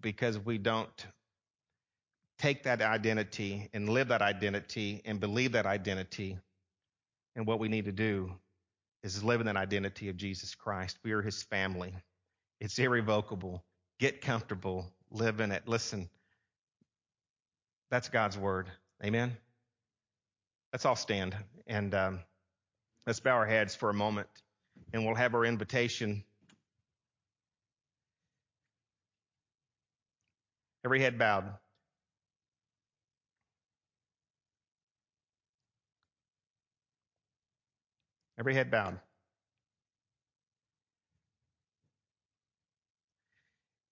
because 0.00 0.38
we 0.38 0.58
don't 0.58 1.06
take 2.38 2.64
that 2.64 2.82
identity 2.82 3.68
and 3.72 3.88
live 3.88 4.08
that 4.08 4.22
identity 4.22 5.00
and 5.04 5.20
believe 5.20 5.52
that 5.52 5.66
identity. 5.66 6.38
And 7.36 7.46
what 7.46 7.60
we 7.60 7.68
need 7.68 7.84
to 7.84 7.92
do 7.92 8.32
is 9.02 9.22
live 9.22 9.40
in 9.40 9.46
that 9.46 9.56
identity 9.56 10.08
of 10.08 10.16
Jesus 10.16 10.54
Christ. 10.54 10.98
We 11.04 11.12
are 11.12 11.22
his 11.22 11.42
family. 11.42 11.94
It's 12.60 12.78
irrevocable. 12.78 13.62
Get 13.98 14.20
comfortable. 14.20 14.86
Live 15.10 15.40
in 15.40 15.52
it. 15.52 15.66
Listen, 15.66 16.08
that's 17.90 18.08
God's 18.08 18.38
word. 18.38 18.70
Amen. 19.04 19.36
Let's 20.72 20.86
all 20.86 20.96
stand 20.96 21.36
and 21.66 21.94
um, 21.94 22.20
let's 23.06 23.20
bow 23.20 23.32
our 23.32 23.46
heads 23.46 23.74
for 23.74 23.90
a 23.90 23.94
moment 23.94 24.28
and 24.92 25.04
we'll 25.04 25.14
have 25.14 25.34
our 25.34 25.44
invitation. 25.44 26.24
Every 30.84 31.00
head 31.00 31.18
bowed. 31.18 31.44
Every 38.38 38.54
head 38.54 38.70
bowed. 38.70 38.98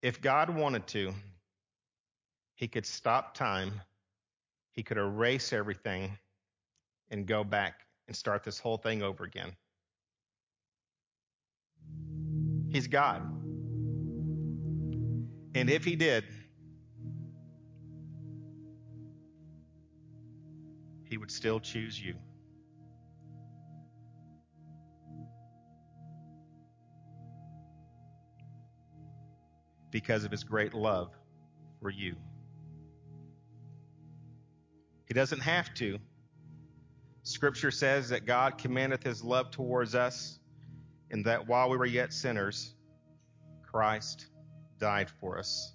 If 0.03 0.21
God 0.21 0.51
wanted 0.51 0.87
to, 0.89 1.13
he 2.57 2.67
could 2.67 2.87
stop 2.87 3.35
time, 3.35 3.81
he 4.73 4.83
could 4.83 4.97
erase 4.97 5.53
everything 5.53 6.19
and 7.11 7.27
go 7.27 7.45
back 7.45 7.87
and 8.09 8.17
start 8.17 8.43
this 8.43 8.59
whole 8.59 8.77
thing 8.77 9.03
over 9.03 9.25
again. 9.25 9.53
He's 12.71 12.87
God. 12.87 13.23
And 15.55 15.69
if 15.69 15.85
he 15.85 15.97
did, 15.97 16.25
he 21.11 21.19
would 21.19 21.31
still 21.31 21.59
choose 21.59 22.01
you. 22.01 22.15
Because 29.91 30.23
of 30.23 30.31
his 30.31 30.45
great 30.45 30.73
love 30.73 31.11
for 31.83 31.91
you. 31.91 32.15
He 35.07 35.15
doesn't 35.15 35.41
have 35.41 35.75
to. 35.75 35.99
Scripture 37.25 37.73
says 37.73 38.11
that 38.11 38.25
God 38.25 38.57
commandeth 38.57 39.03
his 39.03 39.25
love 39.25 39.51
towards 39.51 39.97
us, 39.97 40.39
and 41.11 41.25
that 41.25 41.49
while 41.49 41.69
we 41.69 41.77
were 41.77 41.87
yet 41.87 42.13
sinners, 42.13 42.73
Christ 43.69 44.29
died 44.79 45.11
for 45.21 45.41
us. 45.41 45.75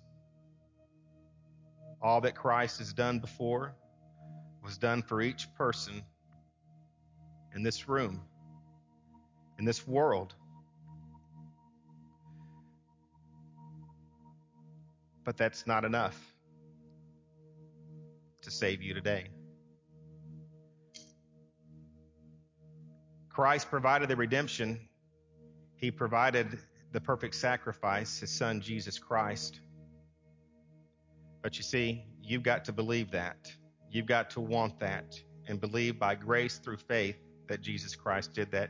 All 2.02 2.22
that 2.22 2.36
Christ 2.36 2.80
has 2.80 2.94
done 2.94 3.20
before 3.20 3.76
was 4.66 4.78
done 4.80 5.04
for 5.04 5.22
each 5.22 5.48
person 5.54 6.04
in 7.56 7.62
this 7.62 7.88
room, 7.88 8.20
in 9.60 9.66
this 9.66 9.88
world. 9.88 10.34
But 15.24 15.38
that's 15.38 15.68
not 15.68 15.86
enough 15.86 16.20
to 18.42 18.52
save 18.52 18.82
you 18.82 18.94
today. 18.94 19.28
Christ 23.30 23.70
provided 23.70 24.10
the 24.10 24.16
redemption. 24.16 24.80
He 25.76 25.92
provided 25.92 26.58
the 26.92 27.02
perfect 27.02 27.36
sacrifice, 27.36 28.20
his 28.20 28.32
son 28.32 28.62
Jesus 28.62 28.98
Christ. 28.98 29.60
But 31.44 31.58
you 31.58 31.64
see, 31.64 32.06
you've 32.22 32.44
got 32.44 32.66
to 32.66 32.72
believe 32.72 33.12
that. 33.12 33.52
You've 33.96 34.08
got 34.08 34.30
to 34.32 34.42
want 34.42 34.78
that 34.82 35.18
and 35.48 35.62
believe 35.62 35.98
by 35.98 36.16
grace 36.16 36.58
through 36.58 36.76
faith 36.76 37.16
that 37.48 37.62
Jesus 37.62 37.96
Christ 37.96 38.34
did 38.34 38.52
that 38.52 38.70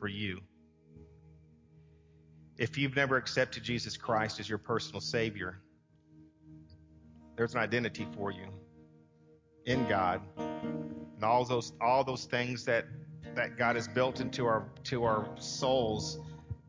for 0.00 0.08
you. 0.08 0.40
If 2.58 2.76
you've 2.76 2.96
never 2.96 3.16
accepted 3.16 3.62
Jesus 3.62 3.96
Christ 3.96 4.40
as 4.40 4.48
your 4.48 4.58
personal 4.58 5.00
Savior, 5.00 5.60
there's 7.36 7.54
an 7.54 7.60
identity 7.60 8.04
for 8.16 8.32
you 8.32 8.48
in 9.64 9.86
God. 9.88 10.20
And 10.38 11.22
all 11.22 11.44
those 11.44 11.72
all 11.80 12.02
those 12.02 12.24
things 12.24 12.64
that 12.64 12.86
that 13.36 13.56
God 13.56 13.76
has 13.76 13.86
built 13.86 14.18
into 14.18 14.44
our 14.44 14.66
to 14.84 15.04
our 15.04 15.28
souls 15.38 16.18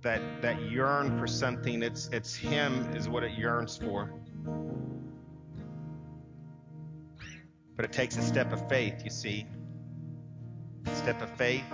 that 0.03 0.21
that 0.43 0.61
yearn 0.61 1.17
for 1.17 1.25
something. 1.25 1.81
It's 1.81 2.07
it's 2.09 2.35
Him 2.35 2.95
is 2.95 3.09
what 3.09 3.23
it 3.23 3.31
yearns 3.31 3.77
for. 3.77 4.13
But 7.75 7.85
it 7.85 7.91
takes 7.91 8.17
a 8.17 8.21
step 8.21 8.53
of 8.53 8.67
faith, 8.69 9.03
you 9.03 9.09
see. 9.09 9.45
A 10.85 10.95
step 10.95 11.21
of 11.21 11.29
faith 11.31 11.65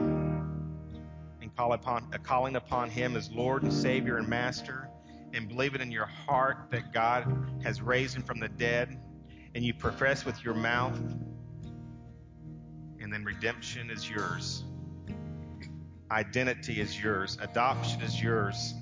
and 1.41 1.55
call 1.55 1.73
upon 1.73 2.07
a 2.13 2.19
calling 2.19 2.55
upon 2.55 2.89
Him 2.89 3.15
as 3.15 3.29
Lord 3.31 3.63
and 3.63 3.73
Savior 3.73 4.17
and 4.17 4.27
Master, 4.27 4.89
and 5.33 5.47
believe 5.47 5.75
it 5.75 5.81
in 5.81 5.91
your 5.91 6.05
heart 6.05 6.67
that 6.71 6.93
God 6.93 7.25
has 7.63 7.81
raised 7.81 8.15
Him 8.15 8.23
from 8.23 8.39
the 8.39 8.49
dead, 8.49 8.99
and 9.53 9.63
you 9.63 9.73
profess 9.73 10.25
with 10.25 10.43
your 10.43 10.53
mouth, 10.53 10.97
and 12.99 13.11
then 13.11 13.23
redemption 13.23 13.89
is 13.89 14.09
yours. 14.09 14.63
Identity 16.09 16.81
is 16.81 17.01
yours. 17.01 17.37
Adoption 17.41 18.01
is 18.01 18.21
yours. 18.21 18.73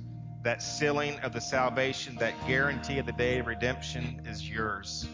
That 0.43 0.61
sealing 0.61 1.19
of 1.19 1.33
the 1.33 1.41
salvation, 1.41 2.15
that 2.15 2.33
guarantee 2.47 2.97
of 2.97 3.05
the 3.05 3.11
day 3.11 3.39
of 3.39 3.47
redemption 3.47 4.21
is 4.25 4.47
yours. 4.47 5.07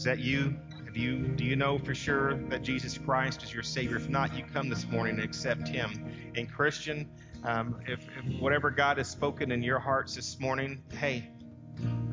Is 0.00 0.04
that 0.04 0.20
you? 0.20 0.56
Have 0.86 0.96
you 0.96 1.28
do 1.28 1.44
you 1.44 1.56
know 1.56 1.76
for 1.76 1.94
sure 1.94 2.32
that 2.48 2.62
Jesus 2.62 2.96
Christ 2.96 3.42
is 3.42 3.52
your 3.52 3.62
Savior? 3.62 3.96
If 3.96 4.08
not, 4.08 4.34
you 4.34 4.44
come 4.50 4.70
this 4.70 4.88
morning 4.88 5.16
and 5.16 5.22
accept 5.22 5.68
Him. 5.68 6.10
And 6.34 6.50
Christian, 6.50 7.06
um, 7.44 7.76
if, 7.86 8.06
if 8.16 8.40
whatever 8.40 8.70
God 8.70 8.96
has 8.96 9.10
spoken 9.10 9.52
in 9.52 9.62
your 9.62 9.78
hearts 9.78 10.14
this 10.14 10.40
morning, 10.40 10.82
hey, 10.90 11.28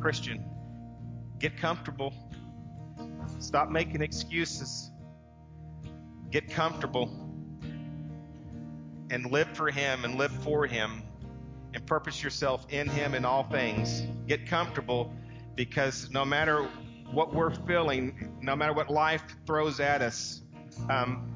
Christian, 0.01 0.43
get 1.39 1.55
comfortable. 1.55 2.13
Stop 3.39 3.69
making 3.69 4.01
excuses 4.01 4.91
get 6.29 6.49
comfortable 6.49 7.09
and 9.09 9.31
live 9.31 9.47
for 9.55 9.71
Him 9.71 10.03
and 10.03 10.15
live 10.15 10.33
for 10.43 10.65
Him 10.65 11.03
and 11.73 11.85
purpose 11.85 12.21
yourself 12.21 12.67
in 12.69 12.89
Him 12.89 13.13
in 13.13 13.23
all 13.23 13.43
things. 13.43 14.01
Get 14.27 14.45
comfortable 14.45 15.13
because 15.55 16.11
no 16.11 16.25
matter 16.25 16.67
what 17.11 17.33
we're 17.33 17.53
feeling, 17.65 18.37
no 18.41 18.55
matter 18.55 18.73
what 18.73 18.89
life 18.89 19.23
throws 19.45 19.79
at 19.79 20.01
us, 20.01 20.41
um, 20.89 21.33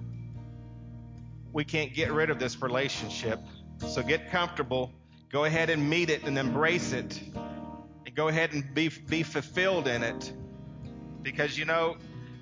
we 1.53 1.63
can't 1.63 1.93
get 1.93 2.11
rid 2.11 2.29
of 2.29 2.39
this 2.39 2.61
relationship. 2.61 3.39
So 3.87 4.03
get 4.03 4.31
comfortable. 4.31 4.91
Go 5.31 5.45
ahead 5.45 5.69
and 5.69 5.89
meet 5.89 6.09
it 6.09 6.23
and 6.23 6.37
embrace 6.37 6.93
it. 6.93 7.19
And 8.05 8.15
go 8.15 8.27
ahead 8.27 8.53
and 8.53 8.73
be, 8.73 8.89
be 8.89 9.23
fulfilled 9.23 9.87
in 9.87 10.03
it. 10.03 10.33
Because, 11.21 11.57
you 11.57 11.65
know, 11.65 11.97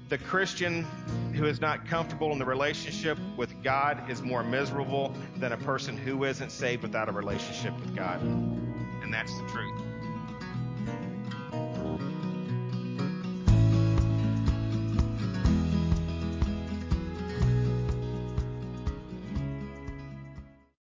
the 0.09 0.17
Christian 0.17 0.83
who 1.33 1.45
is 1.45 1.61
not 1.61 1.87
comfortable 1.87 2.31
in 2.31 2.39
the 2.39 2.45
relationship 2.45 3.17
with 3.37 3.63
God 3.63 4.09
is 4.09 4.21
more 4.21 4.43
miserable 4.43 5.13
than 5.37 5.51
a 5.51 5.57
person 5.57 5.97
who 5.97 6.23
isn't 6.23 6.51
saved 6.51 6.81
without 6.81 7.09
a 7.09 7.11
relationship 7.11 7.79
with 7.79 7.95
God. 7.95 8.21
And 8.21 9.13
that's 9.13 9.35
the 9.39 9.47
truth. 9.47 9.88